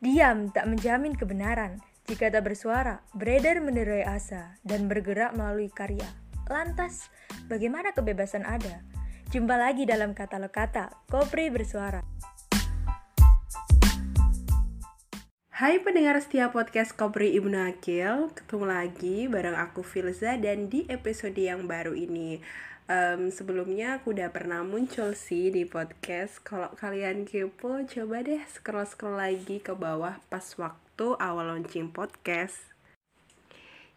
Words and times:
Diam 0.00 0.48
tak 0.48 0.64
menjamin 0.64 1.12
kebenaran. 1.12 1.76
Jika 2.08 2.32
tak 2.32 2.48
bersuara, 2.48 3.04
beredar 3.12 3.60
menderai 3.60 4.00
asa 4.00 4.56
dan 4.64 4.88
bergerak 4.88 5.36
melalui 5.36 5.68
karya. 5.68 6.08
Lantas, 6.48 7.12
bagaimana 7.52 7.92
kebebasan 7.92 8.48
ada? 8.48 8.80
Jumpa 9.28 9.60
lagi 9.60 9.84
dalam 9.84 10.16
katalog 10.16 10.56
kata, 10.56 10.88
Kopri 11.04 11.52
bersuara. 11.52 12.00
Hai 15.52 15.84
pendengar 15.84 16.16
setia 16.24 16.48
podcast 16.48 16.96
Kopri 16.96 17.36
Ibnu 17.36 17.60
Akil, 17.60 18.32
ketemu 18.32 18.64
lagi 18.72 19.28
bareng 19.28 19.60
aku 19.60 19.84
Filza 19.84 20.40
dan 20.40 20.72
di 20.72 20.88
episode 20.88 21.36
yang 21.36 21.68
baru 21.68 21.92
ini 21.92 22.40
um, 22.90 23.30
sebelumnya 23.30 24.02
aku 24.02 24.10
udah 24.10 24.34
pernah 24.34 24.66
muncul 24.66 25.14
sih 25.14 25.54
di 25.54 25.62
podcast. 25.62 26.42
Kalau 26.42 26.74
kalian 26.74 27.22
kepo, 27.22 27.86
coba 27.86 28.16
deh 28.26 28.42
scroll-scroll 28.50 29.16
lagi 29.16 29.62
ke 29.62 29.70
bawah 29.72 30.18
pas 30.26 30.44
waktu 30.58 31.06
awal 31.22 31.54
launching 31.54 31.94
podcast. 31.94 32.58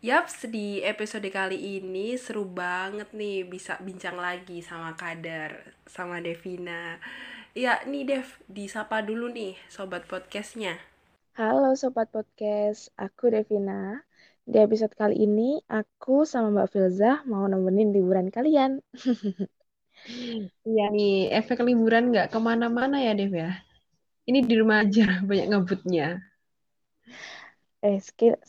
Yaps, 0.04 0.52
di 0.52 0.84
episode 0.84 1.26
kali 1.32 1.80
ini 1.80 2.20
seru 2.20 2.44
banget 2.44 3.16
nih 3.16 3.48
bisa 3.48 3.80
bincang 3.80 4.20
lagi 4.20 4.60
sama 4.60 5.00
Kadar, 5.00 5.74
sama 5.88 6.20
Devina. 6.20 7.00
Ya, 7.56 7.80
nih 7.88 8.04
Dev, 8.04 8.28
disapa 8.52 9.00
dulu 9.00 9.32
nih 9.32 9.56
sobat 9.72 10.04
podcastnya. 10.04 10.76
Halo 11.34 11.74
Sobat 11.74 12.14
Podcast, 12.14 12.94
aku 12.94 13.34
Devina. 13.34 14.06
Di 14.52 14.58
episode 14.60 14.92
kali 15.02 15.16
ini, 15.24 15.56
aku 15.80 16.28
sama 16.32 16.48
Mbak 16.54 16.68
Filza 16.74 17.12
mau 17.32 17.44
nemenin 17.52 17.90
liburan 17.96 18.28
kalian. 18.36 18.72
Iya 20.68 20.84
nih, 20.96 21.14
efek 21.40 21.58
liburan 21.68 22.04
nggak 22.12 22.28
ke 22.34 22.40
mana-mana 22.48 22.96
ya 23.06 23.12
Dev 23.20 23.32
ya? 23.44 23.50
Ini 24.30 24.40
di 24.50 24.54
rumah 24.62 24.78
aja, 24.84 25.04
banyak 25.30 25.48
ngebutnya. 25.50 26.06
Eh, 27.86 27.98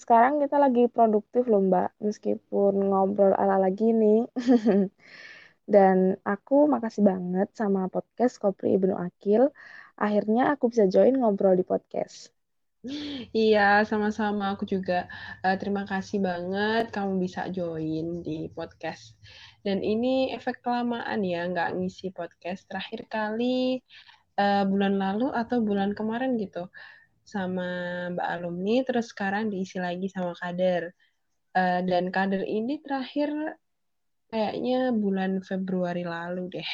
sekarang 0.02 0.34
kita 0.42 0.56
lagi 0.64 0.82
produktif 0.96 1.42
loh 1.50 1.60
Mbak, 1.68 1.88
meskipun 2.06 2.72
ngobrol 2.88 3.32
ala 3.42 3.56
lagi 3.64 3.84
nih. 4.00 4.18
Dan 5.74 5.98
aku 6.32 6.54
makasih 6.74 7.02
banget 7.10 7.48
sama 7.60 7.80
podcast 7.94 8.34
Kopri 8.42 8.68
Ibnu 8.76 8.94
Akil. 9.06 9.42
Akhirnya 10.04 10.42
aku 10.52 10.64
bisa 10.72 10.84
join 10.94 11.14
ngobrol 11.20 11.54
di 11.60 11.64
podcast. 11.72 12.16
Iya, 13.32 13.88
sama-sama. 13.88 14.52
Aku 14.52 14.68
juga 14.68 15.08
uh, 15.40 15.56
terima 15.56 15.88
kasih 15.88 16.20
banget 16.20 16.92
kamu 16.92 17.16
bisa 17.24 17.48
join 17.48 18.20
di 18.20 18.52
podcast. 18.52 19.16
Dan 19.64 19.80
ini 19.80 20.28
efek 20.36 20.60
kelamaan 20.60 21.24
ya, 21.24 21.48
nggak 21.48 21.80
ngisi 21.80 22.12
podcast 22.12 22.68
terakhir 22.68 23.08
kali 23.08 23.80
uh, 24.36 24.68
bulan 24.68 25.00
lalu 25.00 25.32
atau 25.32 25.64
bulan 25.64 25.96
kemarin 25.96 26.36
gitu 26.36 26.68
sama 27.24 27.64
Mbak 28.12 28.28
Alumni, 28.36 28.76
terus 28.84 29.16
sekarang 29.16 29.48
diisi 29.48 29.80
lagi 29.80 30.12
sama 30.12 30.36
kader. 30.36 30.92
Uh, 31.56 31.80
dan 31.88 32.12
kader 32.12 32.44
ini 32.44 32.84
terakhir 32.84 33.32
kayaknya 34.28 34.92
bulan 34.92 35.40
Februari 35.40 36.04
lalu 36.04 36.60
deh. 36.60 36.70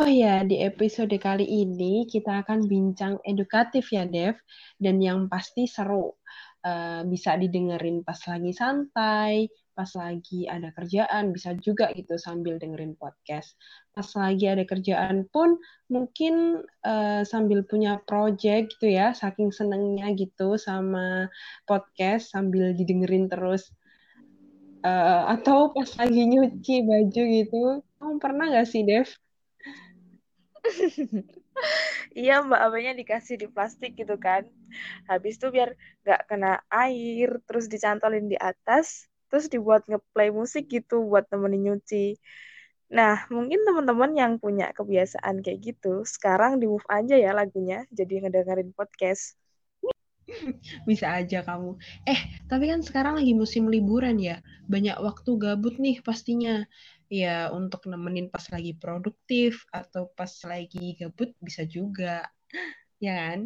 Oh 0.00 0.08
ya, 0.08 0.40
di 0.40 0.56
episode 0.64 1.12
kali 1.20 1.44
ini 1.44 2.08
kita 2.08 2.40
akan 2.40 2.64
bincang 2.64 3.20
edukatif 3.28 3.92
ya, 3.92 4.08
Dev. 4.08 4.40
Dan 4.80 5.04
yang 5.04 5.28
pasti 5.28 5.68
seru. 5.68 6.16
Uh, 6.64 7.04
bisa 7.10 7.36
didengerin 7.36 8.00
pas 8.00 8.16
lagi 8.24 8.56
santai, 8.56 9.52
pas 9.76 9.90
lagi 9.92 10.48
ada 10.48 10.72
kerjaan, 10.72 11.28
bisa 11.36 11.52
juga 11.60 11.92
gitu 11.92 12.16
sambil 12.16 12.56
dengerin 12.56 12.96
podcast. 12.96 13.52
Pas 13.92 14.08
lagi 14.16 14.48
ada 14.48 14.64
kerjaan 14.64 15.28
pun 15.28 15.60
mungkin 15.92 16.64
uh, 16.88 17.20
sambil 17.28 17.60
punya 17.68 18.00
project 18.08 18.72
gitu 18.80 18.96
ya, 18.96 19.12
saking 19.12 19.52
senengnya 19.52 20.08
gitu 20.16 20.56
sama 20.56 21.28
podcast 21.68 22.32
sambil 22.32 22.72
didengerin 22.72 23.28
terus. 23.28 23.68
Uh, 24.80 25.36
atau 25.36 25.68
pas 25.76 25.90
lagi 26.00 26.22
nyuci 26.32 26.80
baju 26.80 27.22
gitu. 27.28 27.62
Kamu 28.00 28.16
pernah 28.22 28.48
gak 28.56 28.72
sih, 28.72 28.88
Dev? 28.88 29.21
iya 32.18 32.42
mbak 32.42 32.60
apanya 32.62 32.92
dikasih 32.94 33.34
di 33.38 33.46
plastik 33.50 33.98
gitu 33.98 34.14
kan. 34.18 34.46
Habis 35.10 35.38
itu 35.38 35.46
biar 35.50 35.74
nggak 36.06 36.20
kena 36.30 36.62
air 36.70 37.42
terus 37.46 37.66
dicantolin 37.66 38.26
di 38.30 38.38
atas 38.38 39.10
terus 39.32 39.48
dibuat 39.48 39.88
ngeplay 39.88 40.28
musik 40.28 40.68
gitu 40.68 41.02
buat 41.08 41.26
nemenin 41.32 41.72
nyuci. 41.72 42.20
Nah 42.92 43.24
mungkin 43.32 43.64
teman-teman 43.64 44.12
yang 44.12 44.32
punya 44.36 44.70
kebiasaan 44.76 45.40
kayak 45.40 45.72
gitu 45.72 46.04
sekarang 46.04 46.60
di 46.60 46.68
move 46.68 46.84
aja 46.92 47.16
ya 47.16 47.32
lagunya 47.32 47.88
jadi 47.88 48.28
ngedengerin 48.28 48.70
podcast. 48.76 49.34
Bisa 50.88 51.16
aja 51.16 51.40
kamu. 51.44 51.76
Eh 52.04 52.20
tapi 52.46 52.68
kan 52.68 52.80
sekarang 52.84 53.18
lagi 53.20 53.32
musim 53.32 53.68
liburan 53.72 54.20
ya. 54.20 54.44
Banyak 54.68 55.00
waktu 55.00 55.30
gabut 55.40 55.80
nih 55.80 56.04
pastinya 56.04 56.68
ya 57.20 57.36
untuk 57.58 57.80
nemenin 57.90 58.26
pas 58.34 58.44
lagi 58.54 58.72
produktif 58.82 59.52
atau 59.80 60.02
pas 60.18 60.32
lagi 60.50 60.86
gabut 61.00 61.30
bisa 61.46 61.62
juga. 61.76 62.14
Ya 63.04 63.12
kan? 63.22 63.40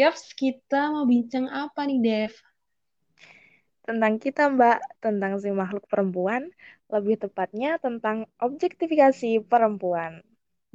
Yaps 0.00 0.24
kita 0.42 0.80
mau 0.94 1.04
bincang 1.12 1.46
apa 1.62 1.80
nih 1.88 1.98
Dev? 2.06 2.34
Tentang 3.86 4.14
kita 4.24 4.42
mbak. 4.56 4.78
Tentang 5.04 5.32
si 5.42 5.48
makhluk 5.60 5.84
perempuan. 5.92 6.42
Lebih 6.92 7.16
tepatnya 7.24 7.70
tentang 7.84 8.16
objektifikasi 8.46 9.30
perempuan. 9.50 10.12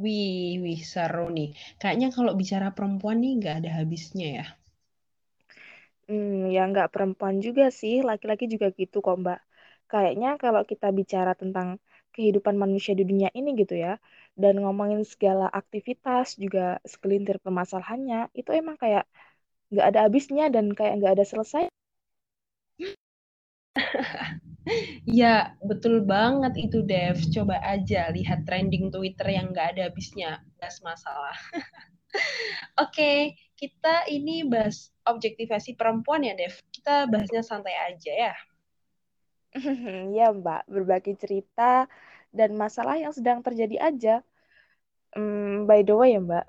Wih 0.04 0.54
wih 0.64 0.82
seru 0.92 1.28
nih. 1.38 1.50
Kayaknya 1.82 2.08
kalau 2.16 2.32
bicara 2.42 2.68
perempuan 2.78 3.18
nih 3.24 3.32
nggak 3.40 3.56
ada 3.60 3.70
habisnya 3.78 4.28
ya. 4.38 4.46
Hmm, 6.10 6.52
ya 6.56 6.60
nggak 6.72 6.92
perempuan 6.94 7.36
juga 7.46 7.64
sih, 7.80 7.94
laki-laki 8.10 8.46
juga 8.54 8.68
gitu 8.80 8.98
kok 9.06 9.18
mbak. 9.24 9.40
Kayaknya 9.92 10.28
kalau 10.44 10.62
kita 10.72 10.88
bicara 11.00 11.32
tentang 11.42 11.68
kehidupan 12.16 12.56
manusia 12.64 12.94
di 13.00 13.04
dunia 13.10 13.30
ini 13.40 13.50
gitu 13.62 13.76
ya 13.86 13.94
dan 14.42 14.54
ngomongin 14.64 15.02
segala 15.14 15.46
aktivitas 15.62 16.26
juga 16.44 16.62
segelintir 16.92 17.38
permasalahannya 17.44 18.18
itu 18.40 18.50
emang 18.62 18.78
kayak 18.84 19.04
nggak 19.72 19.86
ada 19.90 20.00
habisnya 20.06 20.46
dan 20.56 20.66
kayak 20.78 20.94
nggak 21.00 21.14
ada 21.16 21.26
selesai 21.32 21.64
Ya, 25.10 25.58
betul 25.66 26.06
banget 26.06 26.54
itu, 26.70 26.86
Dev. 26.86 27.18
Coba 27.34 27.58
aja 27.66 28.10
lihat 28.14 28.46
trending 28.48 28.94
Twitter 28.94 29.28
yang 29.28 29.52
nggak 29.52 29.76
ada 29.76 29.82
habisnya. 29.90 30.40
Gas 30.62 30.80
masalah. 30.86 31.36
Oke, 32.82 32.94
okay, 32.96 33.18
kita 33.56 34.08
ini 34.12 34.44
bahas 34.48 34.92
objektivasi 35.08 35.76
perempuan 35.80 36.26
ya, 36.28 36.34
Dev. 36.38 36.56
Kita 36.74 37.08
bahasnya 37.10 37.42
santai 37.46 37.76
aja 37.78 38.12
ya. 38.12 38.34
Iya 40.14 40.26
Mbak, 40.40 40.62
berbagi 40.74 41.14
cerita 41.22 41.88
dan 42.38 42.50
masalah 42.64 42.96
yang 43.04 43.14
sedang 43.18 43.40
terjadi 43.46 43.76
aja. 43.88 44.14
Um, 45.16 45.68
by 45.68 45.84
the 45.88 45.96
way 46.00 46.16
ya 46.16 46.22
Mbak, 46.24 46.46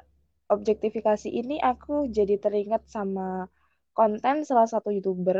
objektifikasi 0.54 1.28
ini 1.40 1.56
aku 1.70 2.06
jadi 2.16 2.34
teringat 2.38 2.82
sama 2.86 3.50
konten 3.98 4.36
salah 4.48 4.68
satu 4.70 4.88
YouTuber 4.94 5.38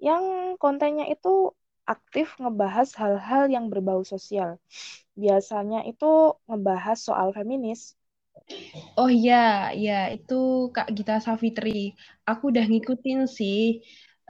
yang 0.00 0.22
kontennya 0.62 1.06
itu 1.14 1.52
aktif 1.94 2.36
ngebahas 2.42 2.88
hal-hal 3.00 3.44
yang 3.54 3.66
berbau 3.72 4.02
sosial. 4.04 4.50
Biasanya 5.22 5.80
itu 5.90 6.36
ngebahas 6.48 6.98
soal 7.08 7.28
feminis. 7.36 7.96
Oh 8.98 9.10
iya, 9.10 9.34
ya 9.84 9.92
itu 10.14 10.34
Kak 10.74 10.88
Gita 10.96 11.14
Savitri. 11.26 11.70
Aku 12.28 12.42
udah 12.52 12.64
ngikutin 12.70 13.18
sih 13.38 13.56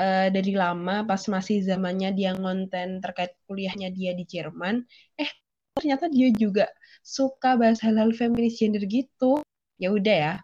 uh, 0.01 0.29
dari 0.33 0.57
lama 0.57 1.05
pas 1.05 1.21
masih 1.29 1.61
zamannya 1.61 2.17
dia 2.17 2.33
ngonten 2.33 3.05
terkait 3.05 3.37
kuliahnya 3.45 3.93
dia 3.93 4.17
di 4.17 4.25
Jerman 4.25 4.81
eh 5.21 5.29
ternyata 5.77 6.09
dia 6.09 6.33
juga 6.33 6.67
suka 7.05 7.57
bahas 7.57 7.81
hal-hal 7.81 8.13
feminis 8.13 8.61
gender 8.61 8.85
gitu. 8.85 9.41
Ya 9.81 9.89
udah 9.93 10.17
ya 10.17 10.35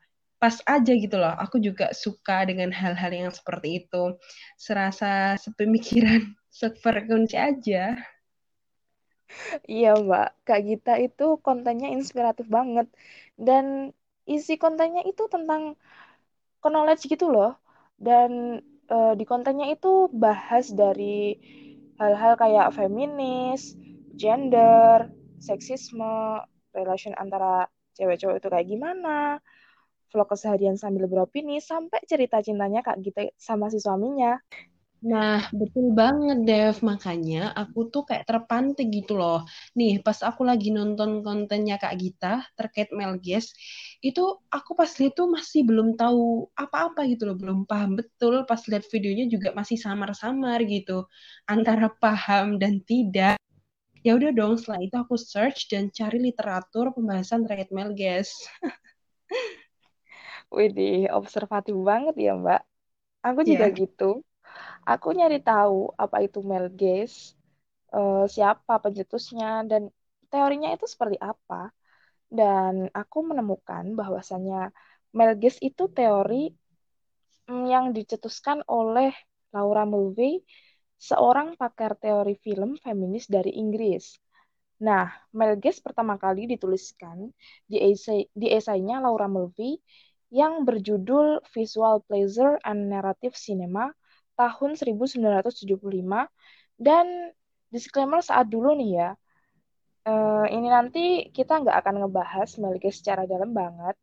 pas 0.41 0.56
aja 0.69 0.93
gitu 0.93 1.17
loh. 1.17 1.35
Aku 1.41 1.56
juga 1.61 1.93
suka 1.97 2.44
dengan 2.49 2.73
hal-hal 2.73 3.12
yang 3.12 3.32
seperti 3.32 3.85
itu. 3.85 4.17
Serasa 4.56 5.37
sepemikiran 5.41 6.32
sefrekuensi 6.58 7.37
aja. 7.37 7.97
Iya 9.67 9.99
mbak, 9.99 10.29
Kak 10.47 10.61
Gita 10.62 10.94
itu 11.03 11.37
kontennya 11.43 11.91
inspiratif 11.93 12.47
banget. 12.49 12.87
Dan 13.37 13.93
isi 14.25 14.56
kontennya 14.56 15.03
itu 15.05 15.26
tentang 15.29 15.76
knowledge 16.62 17.06
gitu 17.06 17.31
loh. 17.31 17.58
Dan 17.97 18.61
uh, 18.91 19.15
di 19.19 19.25
kontennya 19.27 19.71
itu 19.71 20.11
bahas 20.12 20.71
dari 20.71 21.38
hal-hal 21.97 22.37
kayak 22.37 22.73
feminis, 22.77 23.75
gender, 24.17 25.09
seksisme, 25.41 26.43
relation 26.77 27.17
antara 27.17 27.69
cewek-cewek 27.97 28.41
itu 28.44 28.49
kayak 28.53 28.69
gimana, 28.69 29.41
vlog 30.12 30.29
keseharian 30.29 30.77
sambil 30.77 31.09
beropini, 31.09 31.59
sampai 31.59 32.05
cerita 32.05 32.44
cintanya 32.44 32.85
Kak 32.85 33.00
gitu 33.00 33.33
sama 33.41 33.73
si 33.73 33.81
suaminya. 33.81 34.37
Nah, 35.04 35.52
betul 35.52 35.93
banget, 35.93 36.38
Dev. 36.48 36.76
Makanya 36.81 37.52
aku 37.52 37.78
tuh 37.93 38.02
kayak 38.08 38.25
terpantik 38.26 38.88
gitu 38.90 39.12
loh. 39.20 39.44
Nih, 39.78 40.00
pas 40.02 40.16
aku 40.25 40.43
lagi 40.48 40.72
nonton 40.72 41.20
kontennya 41.22 41.76
Kak 41.76 41.94
Gita 42.00 42.43
terkait 42.58 42.88
Melges, 42.96 43.52
itu 44.02 44.20
aku 44.50 44.72
pas 44.75 44.88
lihat 44.98 45.14
tuh 45.19 45.28
masih 45.31 45.62
belum 45.69 45.94
tahu 46.00 46.48
apa-apa 46.58 47.00
gitu 47.12 47.22
loh. 47.28 47.37
Belum 47.38 47.58
paham 47.69 47.94
betul. 48.00 48.43
Pas 48.48 48.58
lihat 48.70 48.84
videonya 48.90 49.25
juga 49.31 49.52
masih 49.54 49.76
samar-samar 49.78 50.64
gitu. 50.66 51.04
Antara 51.46 51.87
paham 52.02 52.56
dan 52.58 52.81
tidak. 52.88 53.37
Ya 54.06 54.14
udah 54.16 54.32
dong, 54.32 54.56
setelah 54.60 54.81
itu 54.87 54.96
aku 54.96 55.16
search 55.20 55.69
dan 55.72 55.93
cari 55.93 56.19
literatur 56.22 56.94
pembahasan 56.96 57.44
terkait 57.44 57.70
Melges. 57.75 58.32
Widih, 60.56 61.06
observatif 61.19 61.75
banget 61.90 62.14
ya, 62.25 62.31
Mbak. 62.43 62.60
Aku 63.26 63.40
juga 63.50 63.66
Ya. 63.66 63.78
gitu. 63.81 64.04
Aku 64.93 65.09
nyari 65.19 65.38
tahu 65.43 65.77
apa 66.05 66.17
itu 66.27 66.38
male 66.50 66.69
gaze, 66.81 67.19
eh, 67.97 68.25
siapa 68.35 68.75
pencetusnya, 68.85 69.49
dan 69.71 69.83
teorinya 70.33 70.69
itu 70.77 70.87
seperti 70.93 71.19
apa. 71.33 71.71
Dan 72.38 72.75
aku 73.00 73.19
menemukan 73.31 73.85
bahwasannya 74.00 74.59
male 75.19 75.35
gaze 75.43 75.59
itu 75.69 75.85
teori 75.99 76.37
mm, 77.50 77.65
yang 77.73 77.87
dicetuskan 77.97 78.62
oleh 78.71 79.11
Laura 79.55 79.85
Mulvey, 79.93 80.43
seorang 81.09 81.49
pakar 81.61 81.93
teori 82.05 82.35
film 82.41 82.71
feminis 82.85 83.27
dari 83.29 83.53
Inggris. 83.62 84.17
Nah, 84.87 85.09
male 85.39 85.56
gaze 85.62 85.81
pertama 85.87 86.15
kali 86.21 86.43
dituliskan 86.53 87.32
di 87.71 87.79
esai 87.81 88.29
di 88.41 88.47
esainya 88.53 88.97
Laura 89.05 89.29
Mulvey 89.29 89.81
yang 90.32 90.67
berjudul 90.69 91.41
Visual 91.55 91.97
Pleasure 92.09 92.61
and 92.69 92.91
Narrative 92.93 93.35
Cinema 93.39 93.89
tahun 94.37 94.77
1975 94.77 96.29
dan 96.77 97.33
disclaimer 97.73 98.21
saat 98.21 98.47
dulu 98.47 98.77
nih 98.77 98.91
ya 99.00 99.11
eh, 100.06 100.47
ini 100.53 100.69
nanti 100.71 101.05
kita 101.33 101.65
nggak 101.65 101.77
akan 101.83 101.94
ngebahas 102.06 102.49
Melike 102.61 102.93
secara 102.93 103.25
dalam 103.27 103.50
banget 103.50 103.97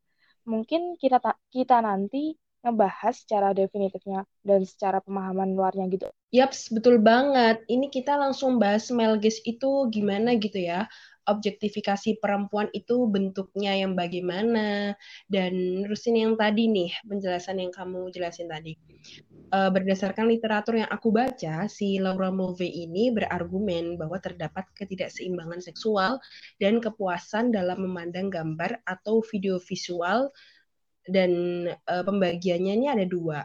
mungkin 0.43 0.99
kita 0.99 1.21
kita 1.53 1.79
nanti 1.79 2.35
ngebahas 2.63 3.13
secara 3.15 3.55
definitifnya 3.55 4.27
dan 4.43 4.63
secara 4.67 4.99
pemahaman 5.03 5.55
luarnya 5.55 5.87
gitu 5.91 6.07
Yaps, 6.33 6.73
betul 6.73 6.97
banget. 6.97 7.61
Ini 7.69 7.93
kita 7.93 8.17
langsung 8.17 8.57
bahas 8.57 8.89
Melges 8.89 9.37
itu 9.45 9.85
gimana 9.93 10.33
gitu 10.41 10.57
ya. 10.57 10.89
Objektifikasi 11.29 12.17
perempuan 12.17 12.73
itu 12.73 13.05
bentuknya 13.05 13.77
yang 13.77 13.93
bagaimana. 13.93 14.97
Dan 15.29 15.85
terusin 15.85 16.17
yang 16.17 16.33
tadi 16.33 16.73
nih, 16.73 16.89
penjelasan 17.05 17.61
yang 17.61 17.69
kamu 17.69 18.09
jelasin 18.09 18.49
tadi. 18.49 18.73
Uh, 19.53 19.69
berdasarkan 19.69 20.31
literatur 20.31 20.79
yang 20.81 20.89
aku 20.89 21.13
baca, 21.13 21.67
si 21.69 22.01
Laura 22.01 22.33
Mulvey 22.33 22.69
ini 22.69 23.13
berargumen 23.13 23.99
bahwa 23.99 24.17
terdapat 24.17 24.65
ketidakseimbangan 24.73 25.61
seksual 25.61 26.17
dan 26.57 26.81
kepuasan 26.81 27.53
dalam 27.53 27.85
memandang 27.85 28.33
gambar 28.33 28.81
atau 28.87 29.21
video 29.21 29.61
visual 29.61 30.33
dan 31.05 31.31
uh, 31.89 32.03
pembagiannya 32.05 32.73
ini 32.79 32.87
ada 32.89 33.05
dua. 33.05 33.43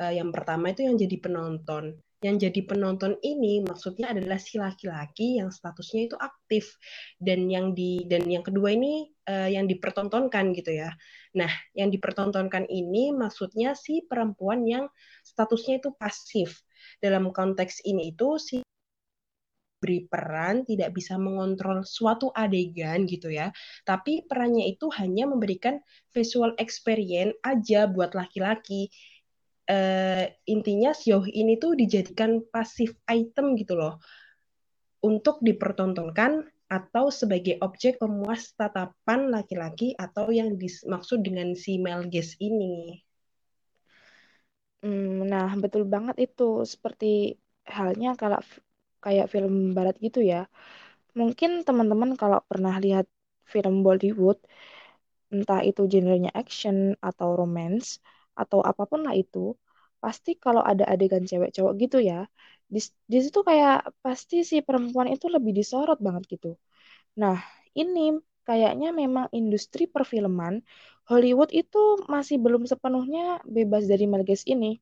Uh, 0.00 0.12
yang 0.12 0.34
pertama 0.34 0.74
itu 0.74 0.82
yang 0.82 0.96
jadi 0.98 1.16
penonton 1.20 1.96
yang 2.24 2.40
jadi 2.40 2.64
penonton 2.64 3.20
ini 3.20 3.60
maksudnya 3.60 4.10
adalah 4.16 4.40
si 4.40 4.56
laki-laki 4.56 5.36
yang 5.36 5.52
statusnya 5.52 6.08
itu 6.08 6.16
aktif 6.16 6.80
dan 7.20 7.44
yang 7.52 7.76
di 7.76 8.08
dan 8.08 8.24
yang 8.24 8.40
kedua 8.40 8.72
ini 8.72 9.12
uh, 9.28 9.46
yang 9.52 9.68
dipertontonkan 9.68 10.56
gitu 10.56 10.72
ya. 10.72 10.96
Nah, 11.36 11.52
yang 11.76 11.92
dipertontonkan 11.92 12.64
ini 12.72 13.12
maksudnya 13.12 13.76
si 13.76 14.00
perempuan 14.08 14.64
yang 14.64 14.88
statusnya 15.20 15.84
itu 15.84 15.92
pasif. 15.92 16.64
Dalam 16.96 17.28
konteks 17.28 17.84
ini 17.84 18.16
itu 18.16 18.40
si 18.40 18.64
beri 19.76 20.08
peran 20.08 20.64
tidak 20.64 20.96
bisa 20.96 21.20
mengontrol 21.20 21.84
suatu 21.84 22.32
adegan 22.32 23.04
gitu 23.04 23.28
ya. 23.28 23.52
Tapi 23.84 24.24
perannya 24.24 24.64
itu 24.72 24.88
hanya 24.96 25.28
memberikan 25.28 25.76
visual 26.16 26.56
experience 26.56 27.36
aja 27.44 27.84
buat 27.84 28.16
laki-laki. 28.16 28.88
Uh, 29.66 30.30
intinya 30.48 30.94
sejauh 30.96 31.26
ini 31.28 31.60
tuh 31.60 31.76
dijadikan 31.76 32.40
pasif 32.48 32.96
item 33.04 33.60
gitu 33.60 33.76
loh. 33.76 34.00
Untuk 35.04 35.44
dipertontonkan 35.44 36.55
atau 36.70 37.06
sebagai 37.14 37.56
objek 37.66 37.98
pemuas 38.02 38.42
tatapan 38.58 39.20
laki-laki 39.34 39.94
atau 39.98 40.26
yang 40.34 40.50
dimaksud 40.60 41.22
dengan 41.26 41.54
si 41.54 41.78
male 41.78 42.06
gaze 42.12 42.34
ini. 42.42 43.02
Hmm, 44.82 45.26
nah, 45.32 45.48
betul 45.62 45.82
banget 45.94 46.16
itu. 46.24 46.42
Seperti 46.72 47.06
halnya 47.76 48.08
kalau 48.20 48.38
kayak 49.04 49.26
film 49.32 49.54
barat 49.76 49.94
gitu 50.06 50.18
ya. 50.32 50.36
Mungkin 51.20 51.50
teman-teman 51.66 52.10
kalau 52.20 52.38
pernah 52.50 52.74
lihat 52.84 53.06
film 53.52 53.74
Bollywood, 53.86 54.38
entah 55.34 55.60
itu 55.68 55.82
genrenya 55.92 56.30
action 56.42 56.76
atau 57.08 57.28
romance 57.40 57.88
atau 58.40 58.58
apa 58.70 58.82
pun 58.90 59.00
lah 59.06 59.14
itu, 59.22 59.38
pasti 60.02 60.30
kalau 60.44 60.62
ada 60.70 60.84
adegan 60.92 61.24
cewek 61.30 61.50
cowok 61.56 61.72
gitu 61.82 61.98
ya 62.10 62.28
di, 62.74 62.80
di 63.12 63.18
situ 63.24 63.40
kayak 63.48 63.76
pasti 64.04 64.36
si 64.50 64.56
perempuan 64.66 65.08
itu 65.14 65.26
lebih 65.36 65.52
disorot 65.58 65.98
banget 66.06 66.22
gitu. 66.34 66.48
Nah 67.22 67.38
ini 67.80 68.00
kayaknya 68.48 68.88
memang 69.02 69.26
industri 69.40 69.84
perfilman 69.94 70.54
Hollywood 71.10 71.50
itu 71.62 71.78
masih 72.14 72.36
belum 72.44 72.62
sepenuhnya 72.70 73.22
bebas 73.56 73.84
dari 73.90 74.06
malges 74.12 74.42
ini. 74.54 74.78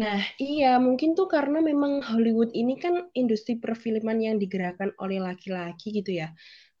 Nah, 0.00 0.18
iya, 0.42 0.66
mungkin 0.86 1.14
tuh 1.18 1.26
karena 1.34 1.58
memang 1.70 2.02
Hollywood 2.08 2.50
ini 2.60 2.74
kan 2.84 2.94
industri 3.20 3.54
perfilman 3.62 4.18
yang 4.26 4.36
digerakkan 4.42 4.90
oleh 5.02 5.18
laki-laki 5.22 5.86
gitu 6.02 6.10
ya 6.20 6.28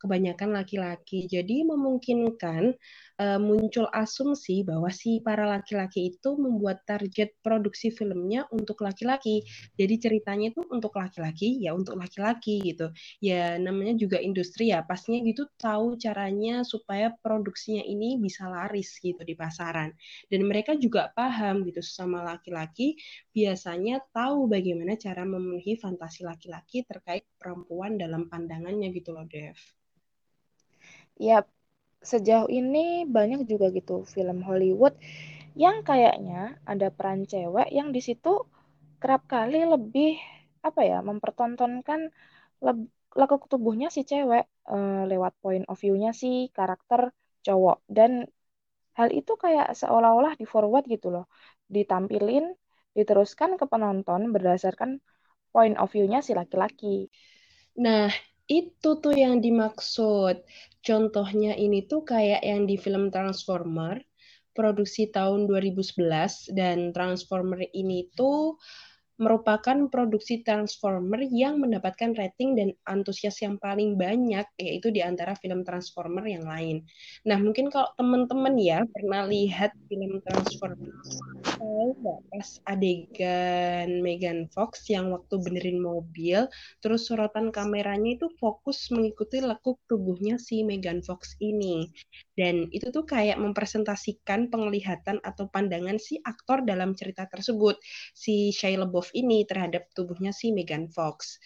kebanyakan 0.04 0.52
laki-laki. 0.52 1.24
Jadi 1.24 1.64
memungkinkan 1.64 2.76
uh, 3.16 3.40
muncul 3.40 3.88
asumsi 3.88 4.60
bahwa 4.60 4.92
si 4.92 5.24
para 5.24 5.48
laki-laki 5.48 6.12
itu 6.12 6.36
membuat 6.36 6.84
target 6.84 7.32
produksi 7.40 7.88
filmnya 7.88 8.44
untuk 8.52 8.84
laki-laki. 8.84 9.40
Jadi 9.80 9.94
ceritanya 9.96 10.52
itu 10.52 10.60
untuk 10.68 10.92
laki-laki, 11.00 11.64
ya 11.64 11.72
untuk 11.72 11.96
laki-laki 11.96 12.60
gitu. 12.60 12.92
Ya 13.24 13.56
namanya 13.56 13.96
juga 13.96 14.20
industri 14.20 14.70
ya, 14.76 14.84
pastinya 14.84 15.24
gitu 15.24 15.48
tahu 15.56 15.96
caranya 15.96 16.60
supaya 16.68 17.16
produksinya 17.24 17.80
ini 17.80 18.20
bisa 18.20 18.44
laris 18.44 19.00
gitu 19.00 19.24
di 19.24 19.32
pasaran. 19.32 19.96
Dan 20.28 20.44
mereka 20.44 20.76
juga 20.76 21.08
paham 21.16 21.64
gitu 21.64 21.80
sama 21.80 22.20
laki-laki 22.20 23.00
biasanya 23.32 24.04
tahu 24.12 24.46
bagaimana 24.50 25.00
cara 25.00 25.24
memenuhi 25.24 25.80
fantasi 25.80 26.26
laki-laki 26.28 26.84
terkait 26.84 27.24
perempuan 27.40 27.96
dalam 27.96 28.28
pandangannya 28.28 28.92
gitu 28.92 29.16
loh, 29.16 29.24
Dev 29.26 29.56
ya 31.18 31.42
sejauh 32.04 32.48
ini 32.52 33.08
banyak 33.08 33.48
juga 33.48 33.72
gitu 33.72 34.04
film 34.04 34.44
Hollywood 34.44 34.94
yang 35.56 35.86
kayaknya 35.86 36.58
ada 36.66 36.90
peran 36.90 37.24
cewek 37.24 37.70
yang 37.70 37.94
di 37.94 38.00
situ 38.02 38.44
kerap 39.00 39.24
kali 39.30 39.62
lebih 39.64 40.18
apa 40.64 40.80
ya 40.82 40.98
mempertontonkan 41.04 42.10
lekuk 43.14 43.46
tubuhnya 43.46 43.88
si 43.94 44.02
cewek 44.02 44.44
uh, 44.68 45.06
lewat 45.06 45.32
point 45.38 45.64
of 45.70 45.78
view-nya 45.78 46.10
si 46.10 46.50
karakter 46.50 47.14
cowok 47.46 47.84
dan 47.86 48.26
hal 48.98 49.08
itu 49.10 49.32
kayak 49.38 49.74
seolah-olah 49.78 50.34
di 50.40 50.46
forward 50.48 50.84
gitu 50.90 51.14
loh 51.14 51.26
ditampilin 51.70 52.44
diteruskan 52.94 53.58
ke 53.60 53.64
penonton 53.66 54.30
berdasarkan 54.34 55.02
point 55.54 55.76
of 55.78 55.90
view-nya 55.90 56.22
si 56.22 56.34
laki-laki. 56.34 57.10
Nah, 57.78 58.10
itu 58.48 58.90
tuh 59.00 59.14
yang 59.14 59.40
dimaksud. 59.40 60.44
Contohnya 60.84 61.56
ini 61.56 61.88
tuh 61.88 62.04
kayak 62.04 62.44
yang 62.44 62.68
di 62.68 62.76
film 62.76 63.08
Transformer, 63.08 64.04
produksi 64.52 65.08
tahun 65.08 65.48
2011 65.48 66.52
dan 66.52 66.92
Transformer 66.92 67.64
ini 67.72 68.12
tuh 68.12 68.60
merupakan 69.14 69.86
produksi 69.86 70.42
Transformer 70.42 71.22
yang 71.30 71.62
mendapatkan 71.62 72.18
rating 72.18 72.58
dan 72.58 72.68
antusias 72.90 73.38
yang 73.38 73.62
paling 73.62 73.94
banyak, 73.94 74.42
yaitu 74.58 74.90
di 74.90 75.06
antara 75.06 75.38
film 75.38 75.62
Transformer 75.62 76.26
yang 76.26 76.42
lain. 76.42 76.82
Nah, 77.22 77.38
mungkin 77.38 77.70
kalau 77.70 77.90
teman-teman 77.94 78.58
ya 78.58 78.82
pernah 78.90 79.22
lihat 79.30 79.70
film 79.86 80.18
Transformer, 80.26 80.94
pas 82.34 82.48
adegan 82.66 84.02
Megan 84.02 84.50
Fox 84.50 84.90
yang 84.90 85.14
waktu 85.14 85.38
benerin 85.38 85.78
mobil, 85.78 86.50
terus 86.82 87.06
sorotan 87.06 87.54
kameranya 87.54 88.18
itu 88.18 88.26
fokus 88.42 88.90
mengikuti 88.90 89.38
lekuk 89.38 89.78
tubuhnya 89.86 90.42
si 90.42 90.66
Megan 90.66 91.04
Fox 91.06 91.38
ini. 91.38 91.86
Dan 92.34 92.66
itu 92.74 92.90
tuh 92.90 93.06
kayak 93.06 93.38
mempresentasikan 93.38 94.50
penglihatan 94.50 95.22
atau 95.22 95.46
pandangan 95.46 96.02
si 96.02 96.18
aktor 96.26 96.66
dalam 96.66 96.98
cerita 96.98 97.30
tersebut, 97.30 97.78
si 98.10 98.50
Shia 98.50 98.82
LaBeouf 98.82 99.03
ini 99.12 99.44
terhadap 99.44 99.92
tubuhnya 99.92 100.32
si 100.32 100.54
Megan 100.54 100.88
Fox. 100.88 101.36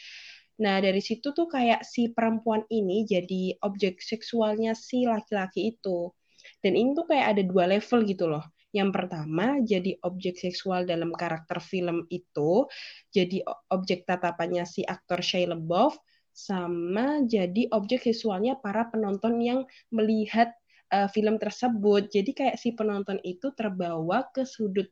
Nah, 0.58 0.82
dari 0.82 0.98
situ 0.98 1.30
tuh 1.30 1.46
kayak 1.46 1.86
si 1.86 2.10
perempuan 2.10 2.66
ini 2.70 3.06
jadi 3.06 3.58
objek 3.62 4.02
seksualnya 4.02 4.74
si 4.74 5.06
laki-laki 5.06 5.74
itu. 5.74 6.10
Dan 6.58 6.74
ini 6.74 6.94
tuh 6.98 7.06
kayak 7.06 7.26
ada 7.38 7.42
dua 7.46 7.64
level 7.70 8.02
gitu 8.06 8.26
loh. 8.26 8.42
Yang 8.74 8.90
pertama, 9.00 9.62
jadi 9.64 9.96
objek 10.04 10.36
seksual 10.36 10.84
dalam 10.84 11.14
karakter 11.16 11.56
film 11.62 12.04
itu, 12.12 12.68
jadi 13.08 13.40
objek 13.72 14.04
tatapannya 14.04 14.68
si 14.68 14.84
aktor 14.84 15.24
Shia 15.24 15.56
LaBeouf, 15.56 15.96
sama 16.36 17.24
jadi 17.24 17.66
objek 17.72 18.04
seksualnya 18.04 18.60
para 18.60 18.86
penonton 18.92 19.40
yang 19.40 19.64
melihat 19.90 20.52
uh, 20.92 21.08
film 21.10 21.40
tersebut. 21.40 22.12
Jadi 22.12 22.30
kayak 22.36 22.56
si 22.60 22.76
penonton 22.76 23.18
itu 23.24 23.50
terbawa 23.56 24.28
ke 24.30 24.44
sudut 24.44 24.86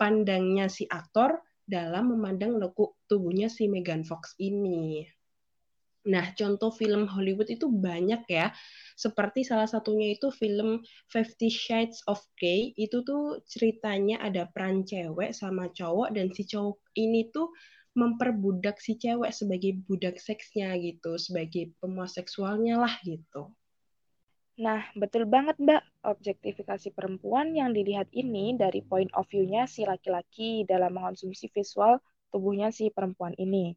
pandangnya 0.00 0.66
si 0.66 0.88
aktor 0.88 1.38
dalam 1.72 2.12
memandang 2.12 2.60
lekuk 2.60 3.00
tubuhnya 3.08 3.48
si 3.48 3.64
Megan 3.72 4.04
Fox 4.04 4.36
ini. 4.36 5.08
Nah, 6.02 6.34
contoh 6.34 6.74
film 6.74 7.06
Hollywood 7.06 7.46
itu 7.46 7.70
banyak 7.70 8.26
ya. 8.26 8.50
Seperti 8.98 9.46
salah 9.46 9.70
satunya 9.70 10.18
itu 10.18 10.34
film 10.34 10.82
Fifty 11.08 11.46
Shades 11.46 12.02
of 12.10 12.18
Grey. 12.34 12.74
Itu 12.74 13.06
tuh 13.06 13.38
ceritanya 13.46 14.18
ada 14.18 14.50
peran 14.50 14.82
cewek 14.82 15.30
sama 15.30 15.70
cowok 15.70 16.10
dan 16.12 16.34
si 16.34 16.42
cowok 16.44 16.76
ini 16.98 17.30
tuh 17.30 17.48
memperbudak 17.94 18.82
si 18.82 18.98
cewek 18.98 19.30
sebagai 19.30 19.78
budak 19.86 20.18
seksnya 20.18 20.74
gitu, 20.82 21.14
sebagai 21.16 21.70
pemuas 21.78 22.18
seksualnya 22.18 22.82
lah 22.82 22.98
gitu. 23.06 23.54
Nah, 24.60 24.84
betul 24.92 25.24
banget 25.24 25.56
Mbak. 25.56 25.82
Objektifikasi 26.04 26.92
perempuan 26.92 27.56
yang 27.56 27.72
dilihat 27.72 28.12
ini 28.12 28.52
dari 28.52 28.84
point 28.84 29.08
of 29.16 29.24
view-nya 29.32 29.64
si 29.64 29.88
laki-laki 29.88 30.68
dalam 30.68 30.92
mengonsumsi 30.92 31.48
visual 31.48 31.96
tubuhnya 32.28 32.68
si 32.68 32.92
perempuan 32.92 33.32
ini. 33.40 33.72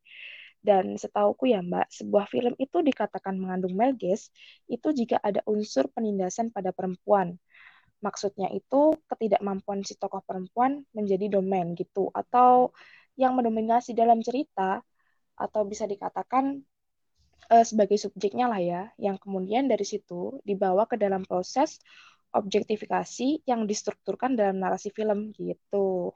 Dan 0.60 1.00
setauku 1.00 1.48
ya 1.48 1.64
Mbak, 1.64 1.88
sebuah 1.94 2.26
film 2.28 2.54
itu 2.60 2.82
dikatakan 2.84 3.38
mengandung 3.40 3.78
melges 3.78 4.34
itu 4.68 4.92
jika 4.92 5.22
ada 5.24 5.40
unsur 5.48 5.88
penindasan 5.94 6.52
pada 6.52 6.76
perempuan. 6.76 7.40
Maksudnya 8.04 8.52
itu 8.52 9.00
ketidakmampuan 9.08 9.86
si 9.88 9.96
tokoh 9.96 10.22
perempuan 10.28 10.84
menjadi 10.92 11.40
domain 11.40 11.72
gitu 11.78 12.12
atau 12.12 12.76
yang 13.16 13.38
mendominasi 13.38 13.96
dalam 13.96 14.20
cerita 14.20 14.84
atau 15.40 15.62
bisa 15.64 15.88
dikatakan 15.88 16.60
uh, 17.52 17.66
sebagai 17.66 17.98
subjeknya 18.00 18.50
lah 18.50 18.62
ya, 18.62 18.82
yang 19.00 19.18
kemudian 19.20 19.70
dari 19.70 19.84
situ 19.84 20.40
dibawa 20.44 20.90
ke 20.90 20.98
dalam 20.98 21.24
proses 21.24 21.80
objektifikasi 22.36 23.48
yang 23.48 23.64
distrukturkan 23.64 24.36
dalam 24.36 24.60
narasi 24.60 24.92
film 24.92 25.32
gitu. 25.40 26.12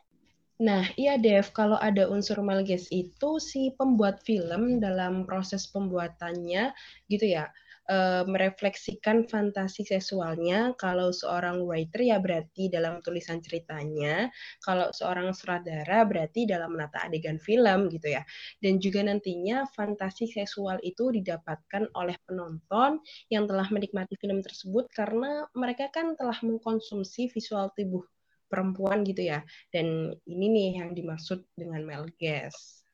Nah, 0.60 0.84
iya 1.00 1.16
Dev, 1.16 1.56
kalau 1.56 1.80
ada 1.80 2.12
unsur 2.12 2.44
malges 2.44 2.92
itu 2.92 3.40
si 3.40 3.72
pembuat 3.80 4.20
film 4.28 4.84
dalam 4.84 5.24
proses 5.24 5.64
pembuatannya 5.72 6.76
gitu 7.08 7.26
ya, 7.32 7.48
uh, 7.90 8.24
merefleksikan 8.30 9.26
fantasi 9.26 9.84
seksualnya. 9.84 10.78
Kalau 10.78 11.10
seorang 11.10 11.66
writer 11.66 12.06
ya 12.06 12.22
berarti 12.22 12.70
dalam 12.70 13.02
tulisan 13.02 13.42
ceritanya, 13.42 14.30
kalau 14.62 14.94
seorang 14.94 15.34
sutradara 15.34 16.06
berarti 16.06 16.46
dalam 16.46 16.78
menata 16.78 17.04
adegan 17.04 17.42
film 17.42 17.90
gitu 17.90 18.14
ya. 18.14 18.24
Dan 18.62 18.78
juga 18.78 19.04
nantinya 19.04 19.66
fantasi 19.74 20.30
seksual 20.30 20.78
itu 20.86 21.10
didapatkan 21.10 21.90
oleh 21.98 22.16
penonton 22.30 23.02
yang 23.34 23.50
telah 23.50 23.66
menikmati 23.74 24.16
film 24.22 24.46
tersebut 24.46 24.88
karena 24.94 25.50
mereka 25.58 25.90
kan 25.90 26.14
telah 26.14 26.38
mengkonsumsi 26.46 27.34
visual 27.34 27.74
tubuh 27.74 28.06
perempuan 28.48 29.02
gitu 29.02 29.26
ya. 29.26 29.42
Dan 29.74 30.14
ini 30.30 30.46
nih 30.50 30.70
yang 30.86 30.94
dimaksud 30.94 31.42
dengan 31.58 31.82
male 31.86 32.14
gaze. 32.22 32.86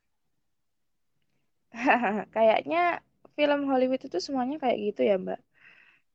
Kayaknya 2.36 3.04
film 3.38 3.68
Hollywood 3.70 4.02
itu 4.08 4.18
semuanya 4.24 4.58
kayak 4.64 4.78
gitu 4.92 5.02
ya, 5.06 5.16
Mbak. 5.20 5.40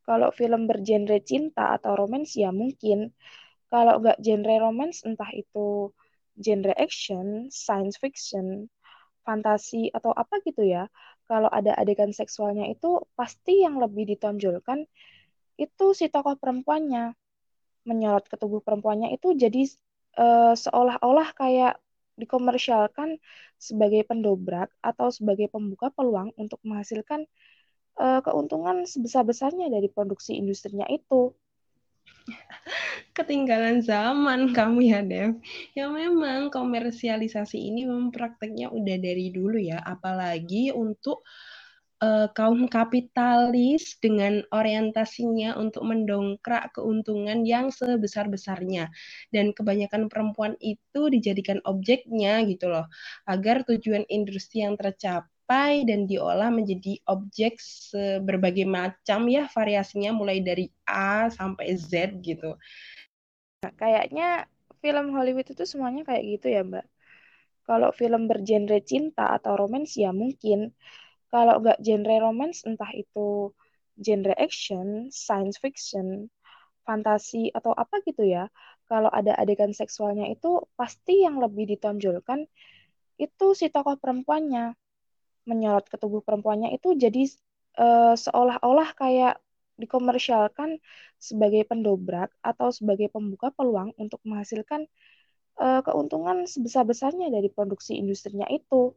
Kalau 0.08 0.28
film 0.34 0.66
bergenre 0.66 1.20
cinta 1.22 1.76
atau 1.76 1.92
romance 1.94 2.34
ya 2.34 2.50
mungkin. 2.50 3.12
Kalau 3.70 4.02
nggak 4.02 4.18
genre 4.24 4.56
romance, 4.58 5.06
entah 5.06 5.30
itu 5.30 5.94
genre 6.34 6.74
action, 6.74 7.46
science 7.52 8.00
fiction, 8.02 8.66
fantasi, 9.22 9.92
atau 9.94 10.10
apa 10.10 10.42
gitu 10.42 10.66
ya. 10.66 10.90
Kalau 11.30 11.46
ada 11.46 11.76
adegan 11.78 12.10
seksualnya 12.10 12.66
itu 12.66 13.06
pasti 13.14 13.62
yang 13.62 13.78
lebih 13.78 14.08
ditonjolkan 14.10 14.82
itu 15.60 15.86
si 15.94 16.10
tokoh 16.10 16.34
perempuannya. 16.40 17.14
Menyorot 17.86 18.26
ke 18.26 18.36
tubuh 18.36 18.60
perempuannya 18.60 19.14
itu 19.14 19.32
jadi 19.38 19.62
uh, 20.18 20.52
seolah-olah 20.58 21.28
kayak 21.38 21.78
dikomersialkan 22.20 23.16
sebagai 23.56 24.04
pendobrak 24.04 24.68
atau 24.84 25.08
sebagai 25.08 25.48
pembuka 25.48 25.88
peluang 25.90 26.36
untuk 26.36 26.60
menghasilkan 26.62 27.24
uh, 27.96 28.20
keuntungan 28.20 28.84
sebesar-besarnya 28.84 29.72
dari 29.72 29.88
produksi 29.88 30.36
industrinya 30.36 30.84
itu. 30.92 31.32
Ketinggalan 33.16 33.82
zaman 33.82 34.54
kamu 34.54 34.80
ya, 34.86 35.00
Dev. 35.02 35.40
Ya 35.74 35.90
memang 35.90 36.52
komersialisasi 36.52 37.58
ini 37.58 37.88
memang 37.88 38.14
prakteknya 38.14 38.70
udah 38.70 38.96
dari 39.00 39.34
dulu 39.34 39.58
ya, 39.58 39.82
apalagi 39.82 40.70
untuk 40.70 41.26
uh, 42.00 42.28
kaum 42.32 42.66
kapitalis 42.66 44.00
dengan 44.00 44.42
orientasinya 44.50 45.54
untuk 45.60 45.84
mendongkrak 45.86 46.72
keuntungan 46.74 47.44
yang 47.44 47.68
sebesar-besarnya. 47.68 48.88
Dan 49.30 49.52
kebanyakan 49.52 50.08
perempuan 50.08 50.56
itu 50.58 51.12
dijadikan 51.12 51.60
objeknya 51.68 52.42
gitu 52.48 52.72
loh, 52.72 52.88
agar 53.28 53.62
tujuan 53.68 54.08
industri 54.08 54.64
yang 54.64 54.74
tercapai 54.80 55.84
dan 55.84 56.08
diolah 56.08 56.48
menjadi 56.48 56.98
objek 57.06 57.60
berbagai 58.24 58.64
macam 58.64 59.28
ya 59.28 59.46
variasinya 59.50 60.14
mulai 60.16 60.40
dari 60.40 60.70
A 60.88 61.28
sampai 61.28 61.76
Z 61.76 62.18
gitu. 62.24 62.56
Nah, 63.60 63.72
kayaknya 63.76 64.48
film 64.80 65.12
Hollywood 65.12 65.52
itu 65.52 65.68
semuanya 65.68 66.06
kayak 66.08 66.24
gitu 66.38 66.46
ya, 66.48 66.64
Mbak. 66.64 66.86
Kalau 67.68 67.94
film 67.94 68.26
bergenre 68.26 68.82
cinta 68.82 69.36
atau 69.36 69.54
romance 69.54 69.94
ya 69.94 70.10
mungkin 70.10 70.74
kalau 71.32 71.62
nggak 71.62 71.78
genre 71.86 72.16
romance, 72.26 72.66
entah 72.68 72.90
itu 72.94 73.54
genre 73.98 74.34
action, 74.36 75.08
science 75.14 75.56
fiction, 75.62 76.28
fantasi, 76.86 77.54
atau 77.54 77.72
apa 77.76 78.02
gitu 78.06 78.26
ya, 78.26 78.50
kalau 78.90 79.10
ada 79.12 79.36
adegan 79.38 79.70
seksualnya 79.70 80.26
itu 80.34 80.66
pasti 80.74 81.22
yang 81.22 81.38
lebih 81.38 81.70
ditonjolkan 81.70 82.50
itu 83.20 83.46
si 83.54 83.70
tokoh 83.70 83.96
perempuannya. 84.00 84.74
Menyorot 85.48 85.86
ke 85.88 85.96
tubuh 85.96 86.20
perempuannya 86.20 86.74
itu 86.76 86.94
jadi 86.98 87.22
uh, 87.80 88.14
seolah-olah 88.18 88.90
kayak 88.98 89.40
dikomersialkan 89.80 90.76
sebagai 91.16 91.64
pendobrak 91.64 92.28
atau 92.44 92.68
sebagai 92.68 93.08
pembuka 93.08 93.48
peluang 93.56 93.96
untuk 93.96 94.20
menghasilkan 94.28 94.84
uh, 95.56 95.80
keuntungan 95.80 96.44
sebesar-besarnya 96.44 97.32
dari 97.32 97.48
produksi 97.48 97.96
industrinya 97.96 98.44
itu. 98.52 98.92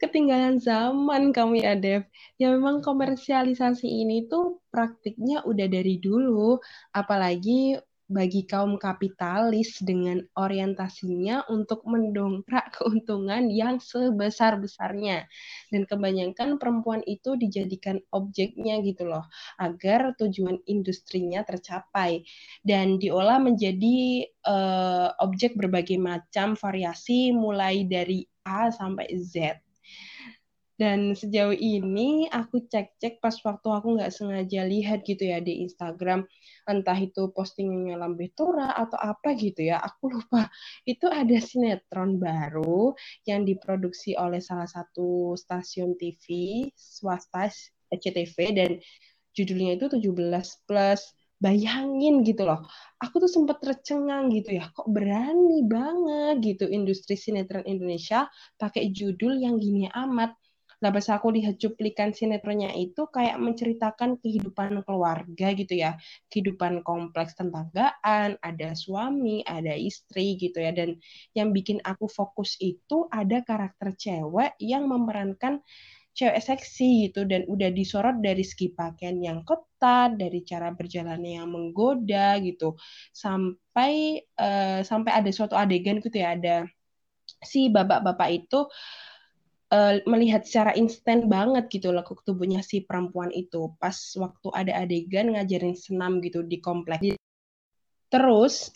ketinggalan 0.00 0.58
zaman 0.58 1.30
kamu 1.30 1.62
ya 1.62 1.74
Dev. 1.78 2.02
Ya 2.40 2.50
memang 2.50 2.82
komersialisasi 2.82 3.86
ini 3.86 4.26
tuh 4.26 4.60
praktiknya 4.72 5.44
udah 5.46 5.66
dari 5.70 5.98
dulu, 6.02 6.58
apalagi 6.94 7.78
bagi 8.12 8.44
kaum 8.44 8.76
kapitalis 8.76 9.80
dengan 9.80 10.20
orientasinya 10.36 11.48
untuk 11.48 11.82
mendongkrak 11.88 12.70
keuntungan 12.76 13.48
yang 13.48 13.80
sebesar-besarnya. 13.80 15.24
Dan 15.72 15.88
kebanyakan 15.88 16.60
perempuan 16.60 17.00
itu 17.08 17.34
dijadikan 17.40 17.98
objeknya 18.12 18.84
gitu 18.84 19.08
loh, 19.08 19.24
agar 19.56 20.12
tujuan 20.20 20.60
industrinya 20.68 21.40
tercapai 21.42 22.22
dan 22.60 23.00
diolah 23.00 23.40
menjadi 23.40 24.28
uh, 24.44 25.16
objek 25.24 25.56
berbagai 25.56 25.96
macam 25.96 26.54
variasi 26.54 27.32
mulai 27.32 27.88
dari 27.88 28.28
A 28.44 28.68
sampai 28.68 29.08
Z. 29.16 29.56
Dan 30.80 31.12
sejauh 31.12 31.52
ini 31.52 32.26
aku 32.32 32.64
cek-cek 32.66 33.20
pas 33.20 33.36
waktu 33.44 33.68
aku 33.68 34.00
nggak 34.00 34.12
sengaja 34.12 34.64
lihat 34.64 35.04
gitu 35.04 35.28
ya 35.28 35.38
di 35.38 35.62
Instagram, 35.62 36.24
entah 36.64 36.96
itu 36.96 37.28
postingnya 37.36 38.00
Lambe 38.00 38.32
Tura 38.32 38.72
atau 38.72 38.96
apa 38.96 39.36
gitu 39.36 39.68
ya, 39.68 39.78
aku 39.84 40.10
lupa. 40.16 40.48
Itu 40.88 41.12
ada 41.12 41.36
sinetron 41.38 42.16
baru 42.16 42.96
yang 43.28 43.44
diproduksi 43.44 44.16
oleh 44.16 44.40
salah 44.40 44.66
satu 44.66 45.36
stasiun 45.36 45.94
TV 46.00 46.26
swasta 46.72 47.52
SCTV 47.92 48.36
dan 48.56 48.70
judulnya 49.36 49.76
itu 49.76 49.86
17 49.92 50.66
plus. 50.68 51.02
Bayangin 51.42 52.22
gitu 52.22 52.46
loh. 52.46 52.62
Aku 53.02 53.18
tuh 53.18 53.26
sempat 53.26 53.58
tercengang 53.58 54.30
gitu 54.30 54.62
ya. 54.62 54.70
Kok 54.70 54.86
berani 54.86 55.66
banget 55.66 56.38
gitu 56.38 56.70
industri 56.70 57.18
sinetron 57.18 57.66
Indonesia 57.66 58.30
pakai 58.62 58.94
judul 58.94 59.42
yang 59.42 59.58
gini 59.58 59.90
amat 59.90 60.38
Nah, 60.82 60.90
pas 60.90 61.06
aku 61.14 61.30
lihat 61.30 61.62
cuplikan 61.62 62.10
sinetronnya 62.10 62.74
itu 62.74 63.06
kayak 63.06 63.38
menceritakan 63.38 64.18
kehidupan 64.18 64.82
keluarga 64.82 65.54
gitu 65.54 65.78
ya. 65.78 65.94
Kehidupan 66.26 66.82
kompleks 66.82 67.38
tetanggaan, 67.38 68.34
ada 68.42 68.68
suami, 68.74 69.46
ada 69.46 69.78
istri 69.78 70.34
gitu 70.42 70.58
ya. 70.58 70.74
Dan 70.74 70.98
yang 71.38 71.54
bikin 71.54 71.78
aku 71.86 72.10
fokus 72.10 72.58
itu 72.58 73.06
ada 73.14 73.46
karakter 73.46 73.94
cewek 73.94 74.58
yang 74.58 74.90
memerankan 74.90 75.62
cewek 76.12 76.44
seksi 76.44 77.08
gitu 77.08 77.24
dan 77.24 77.48
udah 77.48 77.72
disorot 77.72 78.20
dari 78.20 78.44
segi 78.44 78.74
pakaian 78.74 79.16
yang 79.22 79.40
ketat, 79.48 80.20
dari 80.20 80.44
cara 80.44 80.74
berjalannya 80.74 81.40
yang 81.40 81.48
menggoda 81.48 82.36
gitu. 82.42 82.76
Sampai 83.14 84.20
uh, 84.36 84.82
sampai 84.84 85.12
ada 85.14 85.30
suatu 85.30 85.54
adegan 85.56 86.02
gitu 86.02 86.18
ya 86.18 86.36
ada 86.36 86.66
si 87.42 87.70
bapak-bapak 87.72 88.28
itu 88.34 88.66
uh, 89.72 89.98
melihat 90.04 90.44
secara 90.44 90.76
instan 90.76 91.32
banget 91.32 91.72
gitu 91.72 91.90
lekuk 91.90 92.20
tubuhnya 92.22 92.60
si 92.60 92.84
perempuan 92.84 93.32
itu 93.32 93.72
pas 93.80 93.96
waktu 94.20 94.48
ada 94.52 94.72
adegan 94.84 95.32
ngajarin 95.32 95.74
senam 95.74 96.20
gitu 96.20 96.44
di 96.44 96.60
komplek. 96.60 97.16
Terus 98.12 98.68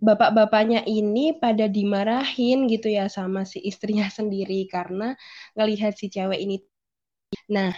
bapak-bapaknya 0.00 0.86
ini 0.88 1.36
pada 1.36 1.68
dimarahin 1.68 2.70
gitu 2.70 2.88
ya 2.88 3.10
sama 3.10 3.44
si 3.44 3.60
istrinya 3.60 4.06
sendiri 4.18 4.64
karena 4.70 5.18
ngelihat 5.58 5.98
si 5.98 6.08
cewek 6.08 6.38
ini. 6.38 6.56
Nah, 7.50 7.74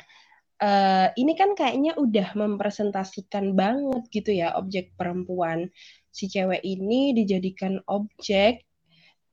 uh, 0.60 1.08
ini 1.16 1.32
kan 1.34 1.56
kayaknya 1.56 1.96
udah 1.96 2.36
mempresentasikan 2.36 3.56
banget 3.56 4.02
gitu 4.12 4.30
ya 4.32 4.54
objek 4.60 4.92
perempuan. 4.94 5.72
Si 6.12 6.28
cewek 6.28 6.60
ini 6.60 7.16
dijadikan 7.16 7.80
objek 7.88 8.68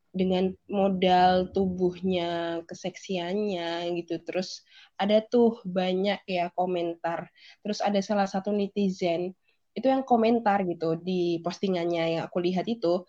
dengan 0.10 0.52
modal 0.68 1.54
tubuhnya, 1.54 2.62
keseksiannya 2.66 3.94
gitu. 4.02 4.22
Terus 4.26 4.66
ada 4.98 5.22
tuh 5.22 5.62
banyak 5.64 6.20
ya 6.26 6.50
komentar. 6.58 7.30
Terus 7.62 7.80
ada 7.80 8.02
salah 8.02 8.26
satu 8.26 8.50
netizen 8.50 9.34
itu 9.78 9.86
yang 9.86 10.04
komentar 10.04 10.66
gitu 10.66 10.98
di 11.00 11.40
postingannya 11.46 12.20
yang 12.20 12.24
aku 12.26 12.42
lihat 12.42 12.66
itu 12.68 13.06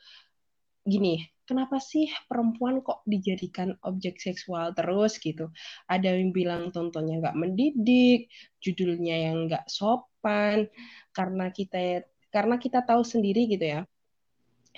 gini, 0.85 1.25
kenapa 1.49 1.83
sih 1.83 2.09
perempuan 2.30 2.80
kok 2.80 3.02
dijadikan 3.04 3.75
objek 3.85 4.21
seksual 4.23 4.73
terus 4.76 5.19
gitu? 5.19 5.50
Ada 5.90 6.14
yang 6.14 6.30
bilang 6.30 6.71
tontonnya 6.71 7.21
nggak 7.21 7.37
mendidik, 7.37 8.30
judulnya 8.62 9.28
yang 9.28 9.50
nggak 9.50 9.66
sopan, 9.66 10.71
karena 11.16 11.50
kita 11.50 12.07
karena 12.30 12.57
kita 12.62 12.87
tahu 12.87 13.02
sendiri 13.02 13.50
gitu 13.50 13.66
ya 13.66 13.80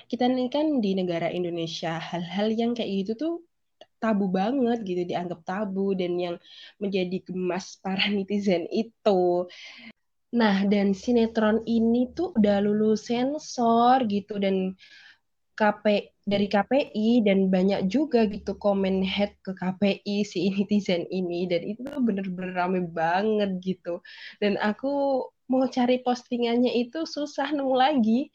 kita 0.08 0.28
nih 0.28 0.48
kan 0.52 0.80
di 0.80 0.96
negara 0.96 1.28
Indonesia 1.28 1.96
hal-hal 2.00 2.52
yang 2.52 2.72
kayak 2.72 3.06
gitu 3.06 3.12
tuh 3.16 3.34
tabu 4.02 4.26
banget 4.26 4.82
gitu 4.82 5.06
dianggap 5.06 5.46
tabu 5.46 5.94
dan 5.94 6.18
yang 6.18 6.36
menjadi 6.82 7.22
gemas 7.22 7.78
para 7.78 8.02
netizen 8.14 8.66
itu. 8.68 9.46
Nah, 10.32 10.64
dan 10.64 10.96
sinetron 10.96 11.60
ini 11.68 12.08
tuh 12.16 12.32
udah 12.32 12.64
lulus 12.64 13.12
sensor 13.12 14.08
gitu 14.08 14.40
dan 14.40 14.72
KP 15.52 15.84
dari 16.24 16.48
KPI 16.48 17.28
dan 17.28 17.52
banyak 17.52 17.92
juga 17.92 18.24
gitu 18.24 18.56
komen 18.56 19.04
head 19.04 19.36
ke 19.44 19.52
KPI 19.52 20.24
si 20.24 20.48
netizen 20.56 21.04
ini 21.12 21.44
dan 21.44 21.62
itu 21.62 21.84
tuh 21.84 22.00
bener-bener 22.00 22.56
rame 22.56 22.80
banget 22.88 23.60
gitu. 23.60 24.00
Dan 24.40 24.56
aku 24.56 25.24
mau 25.52 25.68
cari 25.68 26.00
postingannya 26.00 26.72
itu 26.72 27.04
susah 27.04 27.52
nemu 27.52 27.74
lagi 27.76 28.32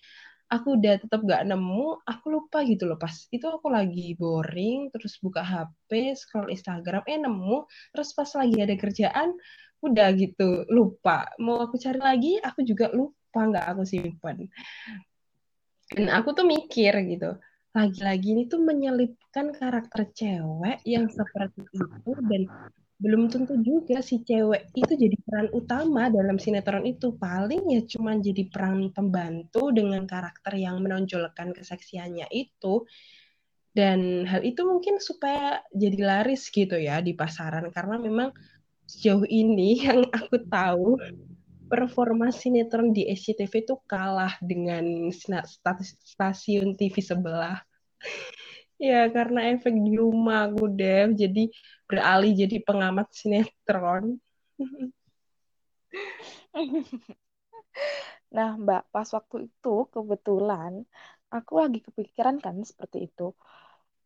aku 0.48 0.80
udah 0.80 0.96
tetap 1.04 1.20
gak 1.28 1.44
nemu, 1.44 2.00
aku 2.08 2.26
lupa 2.32 2.64
gitu 2.64 2.88
loh 2.88 2.96
pas 2.96 3.12
itu 3.12 3.44
aku 3.44 3.68
lagi 3.68 4.16
boring, 4.16 4.92
terus 4.96 5.20
buka 5.20 5.44
HP, 5.44 6.16
scroll 6.16 6.52
Instagram, 6.52 7.04
eh 7.04 7.20
nemu, 7.20 7.68
terus 7.92 8.16
pas 8.16 8.28
lagi 8.36 8.58
ada 8.64 8.76
kerjaan, 8.80 9.36
udah 9.84 10.08
gitu 10.16 10.64
lupa. 10.72 11.28
Mau 11.38 11.60
aku 11.60 11.76
cari 11.76 12.00
lagi, 12.00 12.34
aku 12.40 12.64
juga 12.64 12.88
lupa 12.96 13.40
nggak 13.44 13.66
aku 13.76 13.84
simpan. 13.84 14.48
Dan 15.88 16.08
aku 16.12 16.36
tuh 16.36 16.48
mikir 16.48 16.96
gitu, 17.08 17.40
lagi-lagi 17.76 18.28
ini 18.36 18.44
tuh 18.48 18.60
menyelipkan 18.64 19.52
karakter 19.56 20.10
cewek 20.16 20.84
yang 20.88 21.08
seperti 21.12 21.64
itu 21.76 22.12
dan 22.28 22.44
belum 22.98 23.30
tentu 23.30 23.54
juga 23.62 24.02
si 24.02 24.26
cewek 24.26 24.74
itu 24.74 24.94
jadi 24.98 25.14
peran 25.22 25.48
utama 25.54 26.10
dalam 26.10 26.42
sinetron 26.42 26.82
itu. 26.90 27.14
Paling 27.14 27.70
ya 27.70 27.82
cuma 27.86 28.18
jadi 28.18 28.50
peran 28.50 28.90
pembantu 28.90 29.70
dengan 29.70 30.10
karakter 30.10 30.58
yang 30.58 30.82
menonjolkan 30.82 31.54
keseksiannya 31.54 32.26
itu. 32.34 32.90
Dan 33.70 34.26
hal 34.26 34.42
itu 34.42 34.66
mungkin 34.66 34.98
supaya 34.98 35.62
jadi 35.70 36.02
laris 36.02 36.50
gitu 36.50 36.74
ya 36.82 36.98
di 36.98 37.14
pasaran. 37.14 37.70
Karena 37.70 38.02
memang 38.02 38.34
sejauh 38.90 39.30
ini 39.30 39.78
yang 39.86 40.02
aku 40.10 40.42
tahu 40.50 40.98
performa 41.70 42.34
sinetron 42.34 42.96
di 42.96 43.06
SCTV 43.14 43.54
itu 43.62 43.76
kalah 43.86 44.34
dengan 44.42 45.14
stasiun 45.14 46.74
TV 46.74 46.96
sebelah. 46.98 47.62
Ya 48.78 49.10
karena 49.10 49.58
efek 49.58 49.74
di 49.74 49.98
rumah 49.98 50.46
aku 50.46 50.70
Dev 50.70 51.18
jadi 51.18 51.50
beralih 51.90 52.32
jadi 52.42 52.58
pengamat 52.68 53.08
sinetron. 53.20 54.06
Nah, 58.36 58.50
Mbak, 58.64 58.82
pas 58.94 59.08
waktu 59.18 59.36
itu 59.48 59.70
kebetulan 59.94 60.74
aku 61.36 61.52
lagi 61.64 61.80
kepikiran 61.88 62.36
kan 62.46 62.56
seperti 62.70 62.98
itu. 63.08 63.24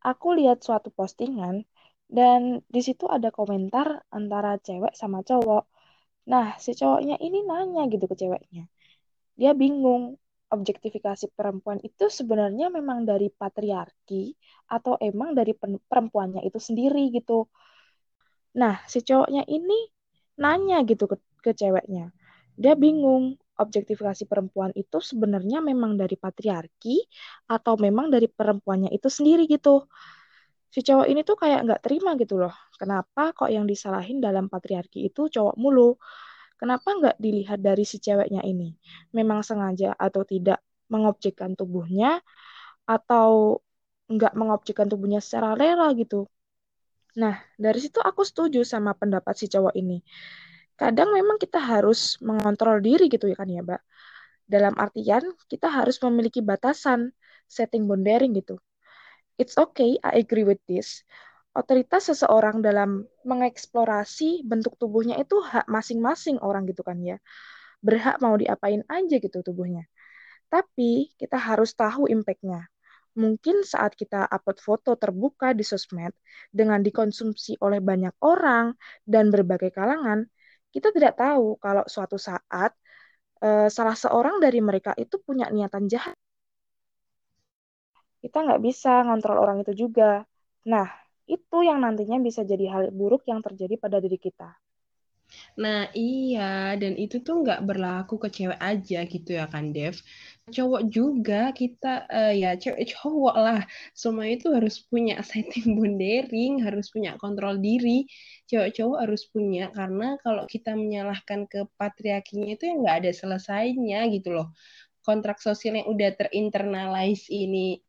Aku 0.09 0.27
lihat 0.39 0.57
suatu 0.65 0.89
postingan 0.99 1.55
dan 2.17 2.41
di 2.75 2.81
situ 2.87 3.05
ada 3.15 3.29
komentar 3.37 3.87
antara 4.17 4.49
cewek 4.65 4.93
sama 5.01 5.19
cowok. 5.29 5.63
Nah, 6.31 6.45
si 6.63 6.71
cowoknya 6.79 7.15
ini 7.25 7.37
nanya 7.49 7.81
gitu 7.93 8.05
ke 8.11 8.15
ceweknya. 8.21 8.63
Dia 9.39 9.51
bingung 9.61 10.03
objektifikasi 10.55 11.25
perempuan 11.37 11.79
itu 11.89 12.05
sebenarnya 12.19 12.67
memang 12.77 12.99
dari 13.09 13.27
patriarki 13.31 14.35
atau 14.75 14.93
emang 14.99 15.29
dari 15.39 15.53
perempuannya 15.91 16.41
itu 16.47 16.59
sendiri 16.67 17.01
gitu. 17.17 17.47
Nah, 18.59 18.83
si 18.87 18.99
cowoknya 19.07 19.43
ini 19.47 19.87
nanya 20.41 20.83
gitu 20.87 21.05
ke, 21.11 21.15
ke 21.43 21.51
ceweknya. 21.55 22.11
Dia 22.59 22.73
bingung 22.75 23.39
objektifikasi 23.61 24.25
perempuan 24.27 24.73
itu 24.75 24.97
sebenarnya 24.99 25.61
memang 25.61 25.95
dari 25.95 26.17
patriarki 26.17 26.97
atau 27.47 27.73
memang 27.77 28.09
dari 28.09 28.27
perempuannya 28.27 28.89
itu 28.91 29.07
sendiri 29.07 29.45
gitu. 29.47 29.85
Si 30.71 30.79
cowok 30.87 31.07
ini 31.11 31.21
tuh 31.27 31.35
kayak 31.41 31.59
nggak 31.67 31.81
terima 31.85 32.11
gitu 32.21 32.35
loh. 32.41 32.53
Kenapa 32.79 33.35
kok 33.37 33.49
yang 33.51 33.65
disalahin 33.67 34.17
dalam 34.23 34.47
patriarki 34.51 35.07
itu 35.09 35.27
cowok 35.27 35.55
mulu? 35.59 35.99
Kenapa 36.59 36.89
nggak 36.99 37.17
dilihat 37.23 37.59
dari 37.63 37.83
si 37.87 37.97
ceweknya 37.99 38.41
ini? 38.47 38.75
Memang 39.17 39.41
sengaja 39.47 39.95
atau 39.97 40.23
tidak 40.27 40.59
mengobjekkan 40.91 41.55
tubuhnya 41.59 42.19
atau 42.87 43.59
nggak 44.11 44.33
mengobjekkan 44.39 44.87
tubuhnya 44.91 45.19
secara 45.23 45.55
rela 45.59 45.91
gitu. 45.97 46.27
Nah, 47.19 47.35
dari 47.59 47.79
situ 47.83 47.99
aku 47.99 48.23
setuju 48.23 48.63
sama 48.63 48.95
pendapat 48.95 49.35
si 49.35 49.51
cowok 49.51 49.75
ini. 49.75 49.99
Kadang 50.79 51.11
memang 51.11 51.35
kita 51.35 51.59
harus 51.59 52.15
mengontrol 52.23 52.79
diri 52.79 53.11
gitu 53.11 53.27
ya 53.27 53.35
kan 53.35 53.51
ya, 53.51 53.61
Mbak. 53.61 53.81
Dalam 54.47 54.73
artian 54.79 55.23
kita 55.51 55.67
harus 55.67 55.99
memiliki 55.99 56.39
batasan, 56.39 57.11
setting 57.51 57.83
boundary 57.87 58.31
gitu. 58.31 58.59
It's 59.35 59.59
okay, 59.59 59.99
I 60.03 60.23
agree 60.23 60.47
with 60.47 60.63
this. 60.67 61.03
Otoritas 61.51 62.07
seseorang 62.07 62.63
dalam 62.63 63.03
mengeksplorasi 63.27 64.47
bentuk 64.47 64.79
tubuhnya 64.79 65.19
itu 65.19 65.43
hak 65.43 65.67
masing-masing 65.67 66.39
orang 66.39 66.63
gitu 66.71 66.79
kan 66.87 66.95
ya. 67.03 67.19
Berhak 67.83 68.23
mau 68.23 68.39
diapain 68.39 68.87
aja 68.87 69.19
gitu 69.19 69.43
tubuhnya. 69.43 69.83
Tapi 70.47 71.11
kita 71.19 71.35
harus 71.35 71.75
tahu 71.75 72.07
impact-nya 72.07 72.71
mungkin 73.17 73.63
saat 73.67 73.95
kita 73.99 74.27
upload 74.27 74.59
foto 74.63 74.95
terbuka 74.95 75.51
di 75.51 75.63
sosmed 75.67 76.15
dengan 76.51 76.79
dikonsumsi 76.79 77.59
oleh 77.59 77.83
banyak 77.83 78.15
orang 78.23 78.75
dan 79.03 79.27
berbagai 79.33 79.75
kalangan, 79.75 80.27
kita 80.71 80.95
tidak 80.95 81.19
tahu 81.19 81.59
kalau 81.59 81.83
suatu 81.87 82.15
saat 82.15 82.71
uh, 83.43 83.67
salah 83.67 83.97
seorang 83.97 84.39
dari 84.39 84.63
mereka 84.63 84.95
itu 84.95 85.19
punya 85.19 85.51
niatan 85.51 85.91
jahat. 85.91 86.15
Kita 88.21 88.37
nggak 88.45 88.61
bisa 88.61 89.01
ngontrol 89.03 89.37
orang 89.41 89.57
itu 89.65 89.73
juga. 89.87 90.23
Nah, 90.69 90.87
itu 91.25 91.57
yang 91.65 91.81
nantinya 91.81 92.21
bisa 92.21 92.45
jadi 92.45 92.69
hal 92.69 92.83
buruk 92.93 93.25
yang 93.25 93.41
terjadi 93.41 93.75
pada 93.81 93.97
diri 93.97 94.21
kita. 94.21 94.53
Nah, 95.63 95.87
iya, 95.95 96.75
dan 96.81 96.93
itu 96.99 97.15
tuh 97.25 97.43
nggak 97.43 97.63
berlaku 97.67 98.15
ke 98.23 98.27
cewek 98.35 98.59
aja 98.59 98.97
gitu 99.07 99.29
ya 99.39 99.45
kan, 99.53 99.71
Dev. 99.75 99.95
Cowok 100.51 100.81
juga 100.91 101.51
kita, 101.55 102.07
uh, 102.11 102.33
ya 102.35 102.55
cewek 102.59 102.83
cowok 102.95 103.35
lah, 103.45 103.59
semua 103.95 104.27
itu 104.27 104.51
harus 104.51 104.83
punya 104.83 105.19
setting 105.23 105.65
bondering, 105.77 106.63
harus 106.65 106.91
punya 106.91 107.15
kontrol 107.21 107.55
diri. 107.59 108.07
Cewek 108.49 108.75
cowok 108.79 108.97
harus 109.07 109.23
punya, 109.31 109.71
karena 109.71 110.19
kalau 110.23 110.43
kita 110.47 110.75
menyalahkan 110.75 111.47
ke 111.47 111.67
patriarkinya 111.79 112.55
itu 112.55 112.63
ya 112.67 112.73
nggak 112.79 112.95
ada 113.05 113.11
selesainya 113.15 113.99
gitu 114.11 114.29
loh. 114.35 114.47
Kontrak 115.01 115.39
sosial 115.41 115.81
yang 115.81 115.87
udah 115.89 116.11
terinternalize 116.19 117.25
ini, 117.31 117.79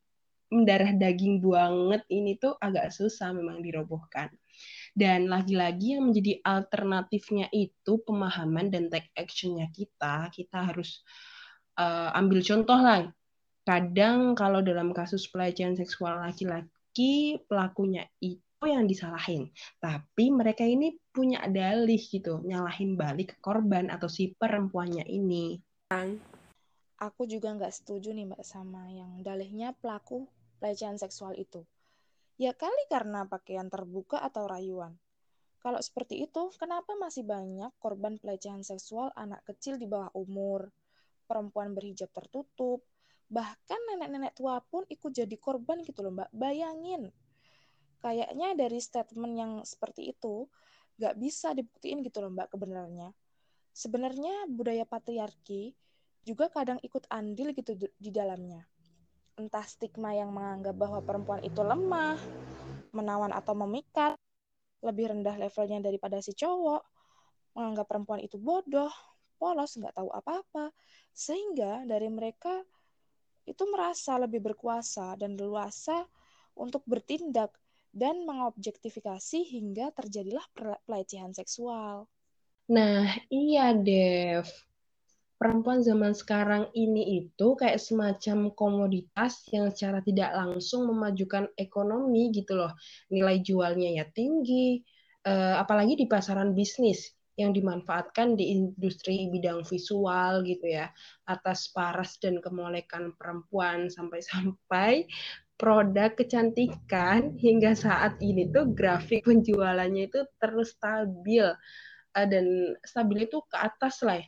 mendarah 0.53 0.93
daging 0.95 1.41
banget, 1.43 2.01
ini 2.09 2.37
tuh 2.39 2.55
agak 2.57 2.89
susah 2.93 3.33
memang 3.35 3.61
dirobohkan. 3.61 4.31
Dan 4.93 5.25
lagi-lagi 5.25 5.97
yang 5.97 6.13
menjadi 6.13 6.37
alternatifnya 6.45 7.49
itu 7.49 7.97
pemahaman 8.05 8.69
dan 8.69 8.93
take 8.93 9.09
actionnya 9.17 9.65
kita. 9.73 10.29
Kita 10.29 10.69
harus 10.69 11.01
uh, 11.81 12.13
ambil 12.13 12.45
contoh 12.45 12.77
lah. 12.77 13.09
Kadang 13.65 14.37
kalau 14.37 14.61
dalam 14.61 14.93
kasus 14.93 15.25
pelecehan 15.31 15.73
seksual 15.73 16.21
laki-laki, 16.21 17.41
pelakunya 17.49 18.05
itu 18.21 18.37
yang 18.63 18.85
disalahin. 18.85 19.49
Tapi 19.81 20.29
mereka 20.29 20.61
ini 20.61 20.99
punya 21.09 21.41
dalih 21.49 21.99
gitu, 21.99 22.43
nyalahin 22.45 22.93
balik 22.93 23.33
ke 23.33 23.37
korban 23.41 23.89
atau 23.89 24.05
si 24.05 24.35
perempuannya 24.37 25.07
ini. 25.09 25.57
Aku 27.01 27.27
juga 27.27 27.51
nggak 27.51 27.73
setuju 27.73 28.15
nih 28.15 28.29
Mbak 28.31 28.43
sama 28.47 28.87
yang 28.87 29.19
dalihnya 29.19 29.75
pelaku 29.81 30.29
pelecehan 30.63 30.95
seksual 30.95 31.35
itu. 31.35 31.67
Ya 32.41 32.49
kali 32.57 32.89
karena 32.89 33.29
pakaian 33.29 33.69
terbuka 33.69 34.17
atau 34.17 34.49
rayuan. 34.49 34.97
Kalau 35.61 35.79
seperti 35.79 36.25
itu, 36.25 36.49
kenapa 36.57 36.97
masih 36.97 37.23
banyak 37.23 37.71
korban 37.77 38.17
pelecehan 38.19 38.65
seksual 38.65 39.13
anak 39.13 39.45
kecil 39.45 39.77
di 39.79 39.87
bawah 39.87 40.09
umur, 40.17 40.73
perempuan 41.29 41.71
berhijab 41.71 42.11
tertutup, 42.11 42.83
bahkan 43.31 43.79
nenek-nenek 43.93 44.35
tua 44.35 44.59
pun 44.65 44.83
ikut 44.89 45.13
jadi 45.13 45.37
korban 45.39 45.85
gitu 45.85 46.03
loh 46.03 46.11
mbak. 46.11 46.29
Bayangin, 46.35 47.13
kayaknya 48.01 48.57
dari 48.57 48.81
statement 48.81 49.33
yang 49.37 49.51
seperti 49.63 50.11
itu 50.11 50.49
nggak 50.99 51.15
bisa 51.15 51.55
dibuktiin 51.55 52.03
gitu 52.03 52.19
loh 52.19 52.33
mbak 52.33 52.51
kebenarannya. 52.51 53.13
Sebenarnya 53.71 54.49
budaya 54.49 54.83
patriarki 54.83 55.73
juga 56.25 56.49
kadang 56.49 56.81
ikut 56.81 57.07
andil 57.07 57.55
gitu 57.55 57.77
di 57.77 58.11
dalamnya. 58.11 58.67
Entah 59.33 59.65
stigma 59.65 60.13
yang 60.13 60.29
menganggap 60.29 60.77
bahwa 60.77 60.99
perempuan 61.01 61.41
itu 61.41 61.61
lemah, 61.65 62.17
menawan 62.93 63.33
atau 63.33 63.57
memikat, 63.57 64.13
lebih 64.85 65.15
rendah 65.15 65.39
levelnya 65.39 65.81
daripada 65.81 66.21
si 66.21 66.37
cowok, 66.37 66.85
menganggap 67.57 67.85
perempuan 67.89 68.21
itu 68.21 68.37
bodoh, 68.37 68.93
polos, 69.41 69.73
nggak 69.79 69.97
tahu 69.97 70.09
apa-apa, 70.13 70.69
sehingga 71.15 71.81
dari 71.89 72.09
mereka 72.13 72.61
itu 73.49 73.63
merasa 73.67 74.15
lebih 74.21 74.39
berkuasa 74.39 75.17
dan 75.19 75.35
leluasa 75.35 76.05
untuk 76.53 76.85
bertindak 76.85 77.51
dan 77.93 78.25
mengobjektifikasi 78.25 79.39
hingga 79.49 79.93
terjadilah 79.93 80.45
pelecehan 80.85 81.33
seksual. 81.33 82.09
Nah, 82.69 83.05
iya, 83.29 83.75
Dev. 83.75 84.47
Perempuan 85.43 85.83
zaman 85.83 86.15
sekarang 86.15 86.71
ini 86.71 87.19
itu 87.19 87.47
kayak 87.59 87.75
semacam 87.75 88.47
komoditas 88.55 89.43
yang 89.51 89.67
secara 89.75 89.99
tidak 89.99 90.31
langsung 90.31 90.87
memajukan 90.87 91.51
ekonomi 91.59 92.31
gitu 92.31 92.55
loh. 92.55 92.71
Nilai 93.11 93.43
jualnya 93.43 93.91
ya 93.91 94.07
tinggi, 94.07 94.79
uh, 95.27 95.59
apalagi 95.59 95.99
di 95.99 96.07
pasaran 96.07 96.55
bisnis 96.55 97.11
yang 97.35 97.51
dimanfaatkan 97.51 98.39
di 98.39 98.55
industri 98.55 99.27
bidang 99.27 99.67
visual 99.67 100.47
gitu 100.47 100.63
ya 100.63 100.87
atas 101.25 101.67
paras 101.75 102.21
dan 102.23 102.37
kemolekan 102.39 103.11
perempuan 103.19 103.89
sampai-sampai 103.99 105.11
produk 105.59 106.15
kecantikan 106.15 107.35
hingga 107.35 107.75
saat 107.75 108.15
ini 108.23 108.47
tuh 108.47 108.71
grafik 108.71 109.27
penjualannya 109.27 110.07
itu 110.07 110.23
terus 110.39 110.71
stabil 110.71 111.51
uh, 112.15 112.27
dan 112.31 112.79
stabil 112.79 113.27
itu 113.27 113.43
ke 113.51 113.57
atas 113.59 113.99
lah 114.07 114.23
ya. 114.23 114.27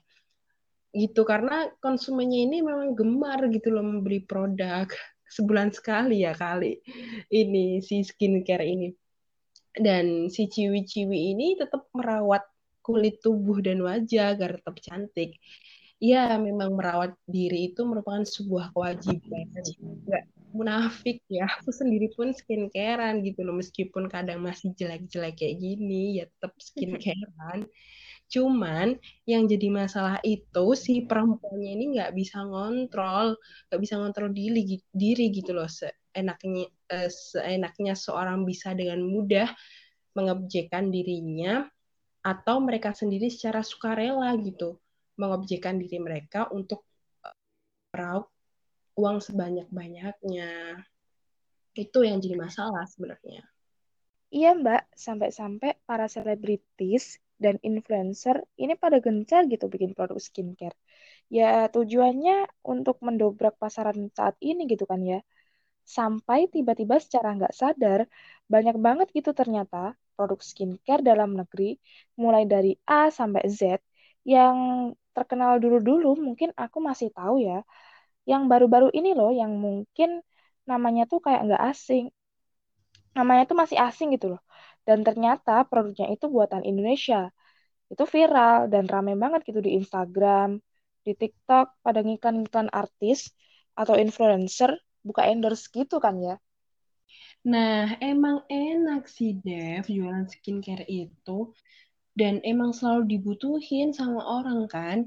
Gitu 0.95 1.27
karena 1.27 1.67
konsumennya 1.83 2.39
ini 2.47 2.63
memang 2.63 2.95
gemar 2.95 3.51
gitu 3.51 3.75
loh 3.75 3.83
membeli 3.83 4.23
produk 4.23 4.87
sebulan 5.35 5.75
sekali 5.75 6.23
ya 6.23 6.31
kali 6.31 6.79
ini 7.29 7.83
si 7.83 8.01
skincare 8.01 8.63
ini. 8.63 8.89
Dan 9.75 10.31
si 10.31 10.47
ciwi-ciwi 10.47 11.35
ini 11.35 11.59
tetap 11.59 11.91
merawat 11.91 12.47
kulit 12.79 13.19
tubuh 13.19 13.59
dan 13.59 13.83
wajah 13.83 14.31
agar 14.31 14.55
tetap 14.55 14.79
cantik. 14.79 15.35
Ya 15.99 16.31
memang 16.39 16.79
merawat 16.79 17.11
diri 17.27 17.75
itu 17.75 17.83
merupakan 17.83 18.23
sebuah 18.23 18.71
kewajiban. 18.71 19.51
Nggak 20.07 20.23
munafik 20.55 21.19
ya 21.27 21.51
aku 21.51 21.75
sendiri 21.75 22.07
pun 22.15 22.31
skincarean 22.31 23.19
gitu 23.27 23.43
loh 23.43 23.59
meskipun 23.59 24.07
kadang 24.07 24.39
masih 24.39 24.71
jelek-jelek 24.79 25.35
kayak 25.35 25.59
gini 25.59 26.23
ya 26.23 26.25
tetap 26.31 26.55
skincarean 26.71 27.67
cuman 28.25 28.97
yang 29.29 29.45
jadi 29.45 29.69
masalah 29.69 30.17
itu 30.25 30.65
si 30.73 31.05
perempuannya 31.05 31.71
ini 31.77 31.85
nggak 31.97 32.11
bisa 32.17 32.41
ngontrol 32.41 33.37
nggak 33.69 33.81
bisa 33.81 34.01
ngontrol 34.01 34.33
diri 34.33 34.81
diri 34.89 35.29
gitu 35.29 35.53
loh 35.53 35.69
seenaknya 35.69 36.65
eh, 36.89 37.09
seenaknya 37.09 37.93
seorang 37.93 38.41
bisa 38.43 38.73
dengan 38.73 39.05
mudah 39.05 39.49
mengobjekkan 40.17 40.89
dirinya 40.89 41.69
atau 42.25 42.57
mereka 42.57 42.97
sendiri 42.97 43.29
secara 43.29 43.61
sukarela 43.61 44.33
gitu 44.41 44.81
mengobjekkan 45.21 45.77
diri 45.77 46.01
mereka 46.01 46.49
untuk 46.49 46.83
eh, 47.21 47.35
meraup 47.93 48.33
uang 48.95 49.19
sebanyak-banyaknya. 49.19 50.79
Itu 51.75 52.07
yang 52.07 52.23
jadi 52.23 52.39
masalah 52.39 52.87
sebenarnya. 52.87 53.43
Iya 54.31 54.55
mbak, 54.55 54.89
sampai-sampai 54.95 55.79
para 55.83 56.07
selebritis 56.07 57.19
dan 57.43 57.55
influencer 57.69 58.35
ini 58.61 58.73
pada 58.83 58.97
gencar 59.05 59.41
gitu 59.53 59.65
bikin 59.73 59.91
produk 59.97 60.19
skincare. 60.27 60.75
Ya 61.37 61.45
tujuannya 61.75 62.33
untuk 62.73 62.95
mendobrak 63.05 63.55
pasaran 63.63 63.99
saat 64.17 64.35
ini 64.49 64.61
gitu 64.71 64.85
kan 64.91 65.01
ya. 65.11 65.19
Sampai 65.97 66.39
tiba-tiba 66.53 66.95
secara 67.05 67.27
nggak 67.37 67.53
sadar, 67.61 67.99
banyak 68.53 68.75
banget 68.85 69.07
gitu 69.17 69.31
ternyata 69.39 69.77
produk 70.15 70.39
skincare 70.49 71.01
dalam 71.09 71.29
negeri, 71.39 71.77
mulai 72.23 72.43
dari 72.53 72.71
A 72.89 73.11
sampai 73.19 73.43
Z, 73.59 73.61
yang 74.25 74.57
terkenal 75.15 75.51
dulu-dulu 75.63 76.17
mungkin 76.27 76.49
aku 76.63 76.77
masih 76.89 77.09
tahu 77.17 77.35
ya, 77.47 77.61
yang 78.31 78.43
baru-baru 78.51 78.89
ini 78.97 79.09
loh 79.19 79.29
yang 79.41 79.51
mungkin 79.65 80.09
namanya 80.69 81.03
tuh 81.11 81.19
kayak 81.25 81.41
nggak 81.47 81.63
asing 81.71 82.05
namanya 83.17 83.43
tuh 83.49 83.57
masih 83.61 83.77
asing 83.87 84.07
gitu 84.15 84.25
loh 84.35 84.41
dan 84.87 84.99
ternyata 85.07 85.51
produknya 85.69 86.07
itu 86.15 86.25
buatan 86.35 86.63
Indonesia 86.69 87.19
itu 87.93 88.03
viral 88.15 88.57
dan 88.73 88.85
rame 88.93 89.13
banget 89.23 89.41
gitu 89.49 89.59
di 89.67 89.71
Instagram 89.79 90.49
di 91.05 91.11
TikTok 91.21 91.65
pada 91.85 91.99
ngiklan-ngiklan 92.05 92.69
artis 92.81 93.19
atau 93.81 93.95
influencer 94.03 94.71
buka 95.07 95.21
endorse 95.31 95.65
gitu 95.77 95.95
kan 96.05 96.15
ya 96.27 96.35
Nah, 97.53 97.95
emang 98.11 98.37
enak 98.51 99.03
sih, 99.15 99.31
Dev, 99.45 99.83
jualan 99.95 100.27
skincare 100.33 100.85
itu. 100.89 101.53
Dan 102.19 102.41
emang 102.51 102.71
selalu 102.77 103.03
dibutuhin 103.17 103.89
sama 103.99 104.21
orang 104.39 104.61
kan 104.75 104.99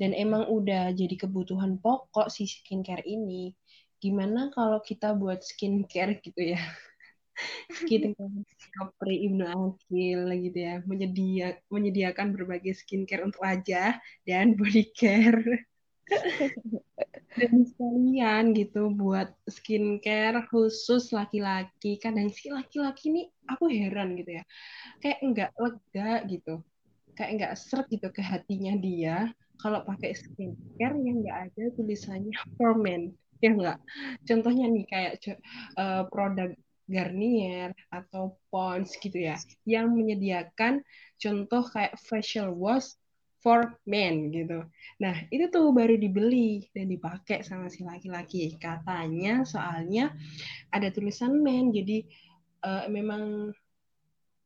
dan 0.00 0.10
emang 0.24 0.44
udah 0.50 0.90
jadi 1.00 1.14
kebutuhan 1.22 1.78
pokok 1.84 2.28
si 2.34 2.44
skincare 2.50 3.04
ini. 3.06 3.54
Gimana 4.02 4.50
kalau 4.56 4.80
kita 4.82 5.14
buat 5.20 5.40
skincare 5.46 6.18
gitu 6.26 6.42
ya? 6.56 6.60
skincare 7.72 8.44
Capri 8.72 9.16
Ibnu 9.28 9.44
Akil 9.44 10.20
gitu 10.42 10.58
ya, 10.58 10.74
menyedia 10.84 11.46
menyediakan 11.68 12.32
berbagai 12.34 12.78
skincare 12.78 13.26
untuk 13.26 13.42
wajah 13.44 13.98
dan 14.24 14.54
body 14.58 14.84
care. 14.92 15.66
dan 17.32 17.64
sekalian 17.64 18.52
gitu 18.52 18.92
buat 18.92 19.32
skincare 19.48 20.44
khusus 20.52 21.10
laki-laki. 21.16 21.96
Kadang 21.96 22.28
si 22.28 22.52
laki-laki 22.52 23.08
ini 23.08 23.22
aku 23.48 23.70
heran 23.72 24.18
gitu 24.18 24.40
ya. 24.40 24.44
Kayak 25.00 25.18
enggak 25.24 25.50
lega 25.56 26.12
gitu. 26.28 26.54
Kayak 27.16 27.30
enggak 27.36 27.52
serak 27.56 27.86
gitu 27.88 28.08
ke 28.12 28.20
hatinya 28.20 28.74
dia 28.76 29.32
kalau 29.62 29.80
pakai 29.86 30.12
skincare 30.18 30.98
yang 30.98 31.22
nggak 31.22 31.38
ada 31.48 31.64
tulisannya 31.78 32.34
for 32.58 32.74
men 32.74 33.14
ya 33.42 33.50
nggak? 33.54 33.78
Contohnya 34.26 34.66
nih 34.70 34.84
kayak 34.86 35.12
uh, 35.78 36.06
produk 36.10 36.54
Garnier 36.92 37.72
atau 37.88 38.36
Pond's 38.52 38.92
gitu 39.00 39.16
ya 39.16 39.40
yang 39.64 39.96
menyediakan 39.96 40.84
contoh 41.16 41.64
kayak 41.72 41.96
facial 41.96 42.52
wash 42.52 42.92
for 43.42 43.74
men 43.82 44.30
gitu. 44.30 44.62
Nah, 45.02 45.18
itu 45.34 45.50
tuh 45.50 45.74
baru 45.74 45.98
dibeli 45.98 46.70
dan 46.70 46.86
dipakai 46.86 47.42
sama 47.42 47.66
si 47.66 47.82
laki-laki. 47.82 48.54
Katanya 48.54 49.42
soalnya 49.42 50.14
ada 50.70 50.86
tulisan 50.94 51.42
men, 51.42 51.74
jadi 51.74 52.06
uh, 52.62 52.86
memang 52.86 53.50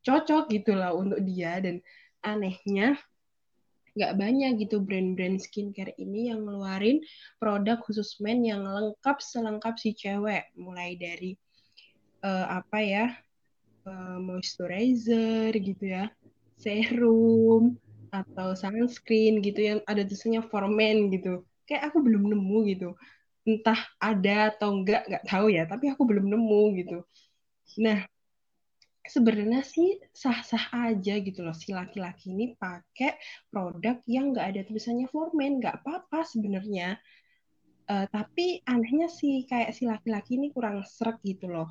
cocok 0.00 0.48
gitu 0.48 0.72
lah 0.72 0.96
untuk 0.96 1.20
dia 1.28 1.60
dan 1.60 1.84
anehnya 2.24 2.96
nggak 3.96 4.16
banyak 4.16 4.50
gitu 4.60 4.84
brand-brand 4.84 5.40
skincare 5.40 5.96
ini 5.96 6.28
yang 6.28 6.44
ngeluarin 6.44 7.00
produk 7.40 7.80
khusus 7.80 8.20
men 8.20 8.44
yang 8.44 8.60
lengkap 8.60 9.18
selengkap 9.24 9.80
si 9.80 9.96
cewek 9.96 10.52
mulai 10.52 11.00
dari 11.00 11.32
uh, 12.24 12.46
apa 12.62 12.78
ya 12.80 13.06
uh, 13.86 14.18
moisturizer 14.20 15.52
gitu 15.56 15.84
ya 15.84 16.12
serum 16.56 17.76
atau 18.10 18.56
sunscreen 18.56 19.44
gitu 19.44 19.60
yang 19.60 19.78
ada 19.84 20.00
tulisannya 20.06 20.42
for 20.48 20.64
men 20.70 21.12
gitu. 21.12 21.44
Kayak 21.68 21.92
aku 21.92 22.00
belum 22.00 22.32
nemu 22.32 22.58
gitu. 22.72 22.88
Entah 23.46 23.78
ada 24.00 24.50
atau 24.54 24.82
enggak 24.82 25.06
nggak 25.06 25.24
tahu 25.28 25.46
ya 25.52 25.68
tapi 25.68 25.92
aku 25.92 26.02
belum 26.08 26.26
nemu 26.32 26.62
gitu. 26.80 26.98
Nah 27.84 28.08
sebenarnya 29.06 29.62
sih 29.62 30.00
sah-sah 30.10 30.72
aja 30.72 31.14
gitu 31.20 31.44
loh. 31.44 31.54
Si 31.54 31.70
laki-laki 31.70 32.32
ini 32.32 32.56
pakai 32.56 33.20
produk 33.52 34.00
yang 34.08 34.32
nggak 34.32 34.46
ada 34.56 34.60
tulisannya 34.66 35.06
for 35.12 35.30
men 35.36 35.60
nggak 35.60 35.84
apa-apa 35.84 36.24
sebenarnya. 36.26 36.96
Uh, 37.86 38.02
tapi 38.10 38.66
anehnya 38.66 39.06
sih 39.06 39.46
kayak 39.46 39.70
si 39.70 39.86
laki-laki 39.86 40.34
ini 40.34 40.50
kurang 40.50 40.82
serak 40.82 41.22
gitu 41.22 41.46
loh 41.46 41.70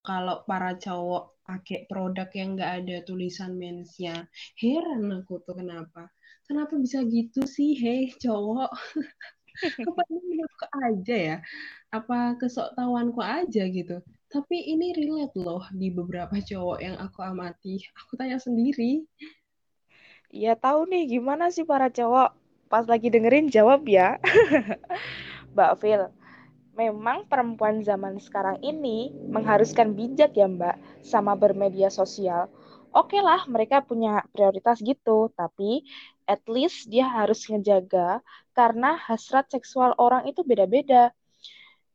kalau 0.00 0.42
para 0.48 0.76
cowok 0.76 1.40
pakai 1.44 1.84
produk 1.90 2.28
yang 2.32 2.54
nggak 2.54 2.72
ada 2.84 2.96
tulisan 3.04 3.58
mensnya. 3.58 4.30
Heran 4.56 5.10
aku 5.10 5.42
tuh 5.42 5.58
kenapa. 5.58 6.08
Kenapa 6.46 6.74
bisa 6.78 7.02
gitu 7.06 7.46
sih, 7.46 7.78
hei 7.78 8.10
cowok? 8.18 8.70
Apa 9.88 10.00
ini 10.08 10.20
menurutku 10.24 10.66
aja 10.82 11.16
ya? 11.16 11.36
Apa 11.90 12.38
kesok 12.38 12.74
tahuanku 12.78 13.20
aja 13.20 13.66
gitu? 13.66 14.00
Tapi 14.30 14.56
ini 14.62 14.94
relate 14.94 15.34
loh 15.34 15.66
di 15.74 15.90
beberapa 15.90 16.38
cowok 16.38 16.78
yang 16.78 16.96
aku 17.02 17.18
amati. 17.26 17.82
Aku 18.06 18.14
tanya 18.14 18.38
sendiri. 18.38 19.04
Ya 20.30 20.54
tahu 20.54 20.86
nih 20.86 21.18
gimana 21.18 21.50
sih 21.50 21.66
para 21.66 21.90
cowok. 21.90 22.30
Pas 22.70 22.86
lagi 22.86 23.10
dengerin 23.10 23.50
jawab 23.50 23.82
ya. 23.90 24.22
Mbak 25.54 25.72
Phil, 25.82 26.02
memang 26.80 27.28
perempuan 27.28 27.84
zaman 27.84 28.16
sekarang 28.16 28.56
ini 28.64 29.12
mengharuskan 29.28 29.92
bijak 29.92 30.32
ya 30.32 30.48
Mbak 30.48 31.04
sama 31.04 31.36
bermedia 31.36 31.92
sosial. 31.92 32.48
Oke 32.96 33.20
okay 33.20 33.22
lah 33.22 33.44
mereka 33.44 33.84
punya 33.84 34.24
prioritas 34.32 34.80
gitu, 34.80 35.28
tapi 35.36 35.84
at 36.24 36.40
least 36.48 36.88
dia 36.88 37.04
harus 37.04 37.44
ngejaga 37.44 38.24
karena 38.56 38.96
hasrat 38.96 39.52
seksual 39.52 39.92
orang 40.00 40.24
itu 40.24 40.40
beda-beda. 40.40 41.12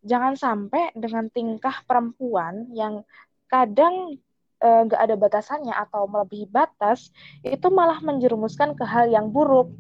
Jangan 0.05 0.37
sampai 0.37 0.93
dengan 0.93 1.33
tingkah 1.33 1.81
perempuan 1.89 2.69
yang 2.69 3.01
kadang 3.49 4.21
eh, 4.61 4.81
nggak 4.85 5.01
uh, 5.01 5.05
ada 5.09 5.15
batasannya 5.17 5.73
atau 5.73 6.05
melebihi 6.05 6.45
batas, 6.47 7.09
itu 7.41 7.67
malah 7.73 7.99
menjerumuskan 8.05 8.77
ke 8.77 8.85
hal 8.85 9.09
yang 9.09 9.33
buruk 9.33 9.73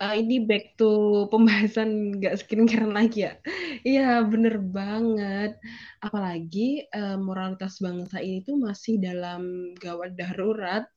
uh, 0.00 0.14
ini 0.16 0.42
back 0.48 0.80
to 0.80 1.24
pembahasan 1.28 2.16
nggak 2.18 2.40
skincare 2.40 2.88
lagi 2.88 3.28
ya. 3.28 3.36
Iya 3.84 4.24
bener 4.24 4.58
banget. 4.58 5.60
Apalagi 6.00 6.88
uh, 6.90 7.20
moralitas 7.20 7.78
bangsa 7.78 8.18
ini 8.24 8.40
tuh 8.42 8.56
masih 8.56 8.98
dalam 8.98 9.72
gawat 9.76 10.16
darurat. 10.16 10.88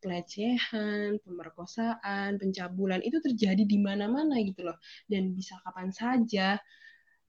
Pelecehan, 0.00 1.20
pemerkosaan, 1.20 2.40
pencabulan 2.40 3.04
itu 3.04 3.20
terjadi 3.20 3.68
di 3.68 3.76
mana-mana 3.76 4.40
gitu 4.40 4.64
loh. 4.64 4.80
Dan 5.04 5.36
bisa 5.36 5.60
kapan 5.60 5.92
saja 5.92 6.56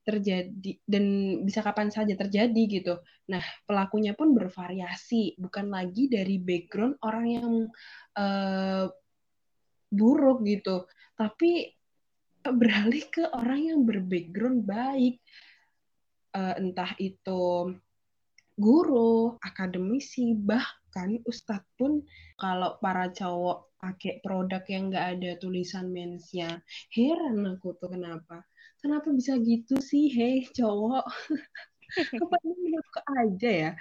terjadi 0.02 0.82
dan 0.89 1.06
bisa 1.46 1.62
kapan 1.62 1.94
saja 1.94 2.15
terjadi 2.17 2.63
gitu. 2.72 2.96
Nah, 3.30 3.44
pelakunya 3.70 4.17
pun 4.17 4.34
bervariasi, 4.34 5.38
bukan 5.38 5.70
lagi 5.70 6.10
dari 6.10 6.41
background 6.41 6.98
orang 7.06 7.26
yang 7.28 7.52
uh, 8.17 8.89
buruk 9.91 10.47
gitu 10.47 10.88
tapi 11.19 11.75
beralih 12.41 13.06
ke 13.13 13.30
orang 13.36 13.62
yang 13.69 13.80
berbackground 13.86 14.65
baik 14.65 15.21
uh, 16.34 16.56
entah 16.58 16.95
itu 16.97 17.75
guru, 18.62 19.39
akademisi, 19.41 20.36
bahkan 20.38 21.17
ustadz 21.25 21.65
pun 21.80 22.04
kalau 22.38 22.77
para 22.77 23.10
cowok 23.10 23.73
pakai 23.82 24.21
produk 24.21 24.62
yang 24.69 24.93
nggak 24.93 25.08
ada 25.17 25.32
tulisan 25.41 25.89
mensnya, 25.89 26.62
heran 26.93 27.58
aku 27.58 27.73
tuh 27.82 27.89
kenapa. 27.89 28.45
Kenapa 28.82 29.10
bisa 29.13 29.38
gitu 29.41 29.82
sih, 29.82 30.10
hei 30.13 30.45
cowok? 30.54 31.06
Apa 32.23 32.36
menurutku 32.45 33.01
aja 33.17 33.49
ya? 33.49 33.71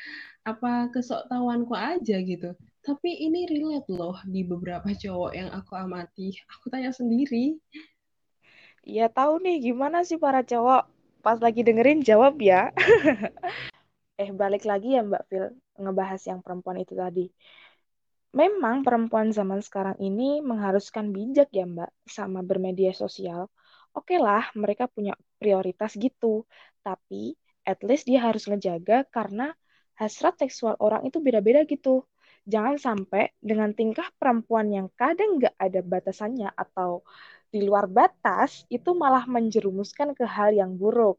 Apa 0.42 0.90
kesok 0.90 1.28
tahuanku 1.28 1.76
aja 1.76 2.16
gitu? 2.20 2.56
Tapi 2.80 3.12
ini 3.12 3.44
relate 3.44 3.92
loh 3.92 4.16
di 4.24 4.40
beberapa 4.40 4.88
cowok 4.88 5.32
yang 5.36 5.52
aku 5.52 5.76
amati. 5.76 6.32
Aku 6.56 6.72
tanya 6.72 6.88
sendiri. 6.88 7.60
Ya 8.80 9.12
tahu 9.12 9.36
nih 9.44 9.60
gimana 9.60 10.00
sih 10.08 10.16
para 10.16 10.40
cowok. 10.40 10.88
Pas 11.20 11.36
lagi 11.36 11.60
dengerin 11.60 12.00
jawab 12.00 12.40
ya. 12.40 12.72
eh 14.20 14.32
balik 14.32 14.64
lagi 14.64 14.96
ya 14.96 15.04
Mbak 15.04 15.22
Phil 15.28 15.44
ngebahas 15.76 16.20
yang 16.24 16.40
perempuan 16.40 16.80
itu 16.80 16.96
tadi. 16.96 17.28
Memang 18.32 18.80
perempuan 18.80 19.28
zaman 19.28 19.60
sekarang 19.60 20.00
ini 20.00 20.40
mengharuskan 20.40 21.12
bijak 21.12 21.52
ya 21.52 21.68
Mbak 21.68 21.90
sama 22.08 22.40
bermedia 22.40 22.96
sosial. 22.96 23.52
Oke 23.92 24.16
lah 24.16 24.48
mereka 24.56 24.88
punya 24.88 25.12
prioritas 25.36 25.92
gitu. 26.00 26.48
Tapi 26.80 27.36
at 27.68 27.84
least 27.84 28.08
dia 28.08 28.24
harus 28.24 28.48
ngejaga 28.48 29.04
karena 29.12 29.52
hasrat 30.00 30.40
seksual 30.40 30.80
orang 30.80 31.04
itu 31.04 31.20
beda-beda 31.20 31.68
gitu 31.68 32.08
jangan 32.52 32.76
sampai 32.76 33.30
dengan 33.38 33.70
tingkah 33.78 34.10
perempuan 34.18 34.68
yang 34.74 34.88
kadang 34.98 35.38
nggak 35.38 35.54
ada 35.56 35.80
batasannya 35.80 36.50
atau 36.52 37.06
di 37.50 37.62
luar 37.66 37.86
batas 37.90 38.66
itu 38.70 38.90
malah 38.94 39.26
menjerumuskan 39.26 40.14
ke 40.18 40.26
hal 40.26 40.54
yang 40.54 40.74
buruk. 40.74 41.18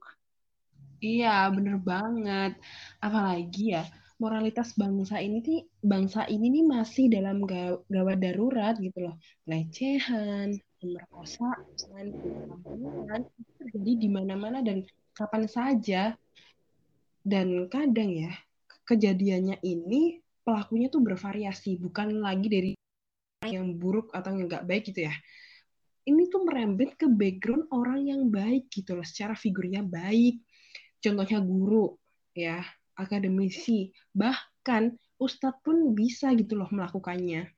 Iya, 1.02 1.50
bener 1.50 1.82
banget. 1.82 2.62
Apalagi 3.02 3.74
ya, 3.74 3.84
moralitas 4.22 4.78
bangsa 4.78 5.18
ini 5.18 5.42
nih 5.42 5.60
bangsa 5.82 6.30
ini 6.30 6.46
nih 6.54 6.64
masih 6.70 7.10
dalam 7.10 7.42
gawat 7.90 8.18
darurat 8.22 8.78
gitu 8.78 9.10
loh. 9.10 9.16
Pelecehan, 9.44 10.54
pemerkosaan, 10.78 12.06
pencabulan 12.14 13.22
terjadi 13.58 13.92
di 13.98 14.08
mana-mana 14.14 14.62
dan 14.62 14.86
kapan 15.18 15.50
saja. 15.50 16.14
Dan 17.26 17.66
kadang 17.66 18.14
ya, 18.14 18.34
kejadiannya 18.86 19.58
ini 19.66 20.21
pelakunya 20.42 20.88
tuh 20.90 21.02
bervariasi, 21.02 21.78
bukan 21.78 22.22
lagi 22.22 22.48
dari 22.48 22.72
yang 23.50 23.74
buruk 23.78 24.14
atau 24.14 24.38
yang 24.38 24.46
nggak 24.46 24.66
baik 24.70 24.94
gitu 24.94 25.10
ya. 25.10 25.14
Ini 26.06 26.30
tuh 26.34 26.46
merembet 26.46 26.98
ke 26.98 27.06
background 27.06 27.70
orang 27.70 28.10
yang 28.10 28.22
baik 28.30 28.70
gitu 28.74 28.98
loh, 28.98 29.06
secara 29.06 29.38
figurnya 29.38 29.86
baik. 29.86 30.42
Contohnya 31.02 31.42
guru, 31.42 31.94
ya, 32.34 32.62
akademisi, 32.98 33.94
bahkan 34.14 34.98
ustadz 35.22 35.62
pun 35.62 35.94
bisa 35.94 36.34
gitu 36.38 36.58
loh 36.58 36.70
melakukannya. 36.74 37.50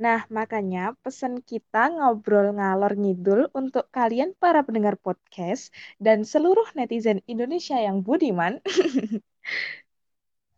Nah, 0.00 0.24
makanya 0.32 0.96
pesan 1.04 1.44
kita 1.44 1.92
ngobrol 1.92 2.56
ngalor 2.56 2.96
ngidul 2.96 3.52
untuk 3.52 3.92
kalian 3.92 4.32
para 4.32 4.64
pendengar 4.64 4.96
podcast 4.96 5.68
dan 6.00 6.24
seluruh 6.24 6.64
netizen 6.72 7.20
Indonesia 7.28 7.76
yang 7.76 8.00
budiman. 8.00 8.64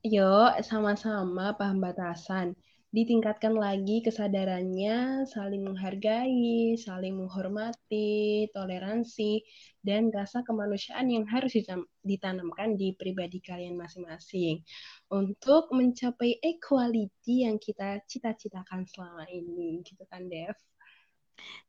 Yuk, 0.03 0.59
sama-sama 0.67 1.55
paham 1.55 1.79
batasan. 1.79 2.59
Ditingkatkan 2.91 3.55
lagi 3.55 4.03
kesadarannya, 4.03 5.23
saling 5.31 5.62
menghargai, 5.62 6.75
saling 6.75 7.15
menghormati, 7.15 8.51
toleransi, 8.51 9.47
dan 9.87 10.11
rasa 10.11 10.43
kemanusiaan 10.43 11.07
yang 11.07 11.23
harus 11.31 11.55
ditanamkan 12.03 12.75
di 12.75 12.99
pribadi 12.99 13.38
kalian 13.38 13.79
masing-masing 13.79 14.67
untuk 15.07 15.71
mencapai 15.71 16.35
equality 16.43 17.47
yang 17.47 17.62
kita 17.62 18.03
cita-citakan 18.11 18.83
selama 18.91 19.23
ini, 19.31 19.87
gitu 19.87 20.03
kan, 20.11 20.27
Dev? 20.27 20.59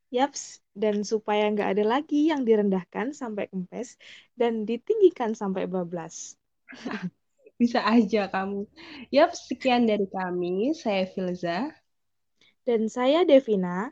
Yaps, 0.09 0.57
dan 0.73 1.05
supaya 1.05 1.53
nggak 1.53 1.69
ada 1.77 1.85
lagi 1.85 2.33
yang 2.33 2.41
direndahkan 2.49 3.13
sampai 3.13 3.45
kempes 3.53 4.01
dan 4.33 4.65
ditinggikan 4.65 5.37
sampai 5.37 5.69
bablas. 5.69 6.33
Bisa 7.57 7.79
aja 7.85 8.27
kamu. 8.27 8.65
Yap, 9.13 9.31
sekian 9.37 9.85
dari 9.85 10.09
kami. 10.09 10.73
Saya 10.73 11.05
Filza. 11.09 11.71
Dan 12.63 12.87
saya 12.87 13.23
Devina. 13.27 13.91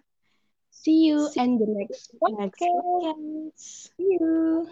See 0.71 1.11
you 1.11 1.27
See 1.29 1.43
and 1.43 1.59
the 1.59 1.67
next 1.67 2.15
podcast. 2.15 2.39
Next 2.39 2.63
podcast. 2.63 3.59
See 3.99 4.17
you. 4.17 4.65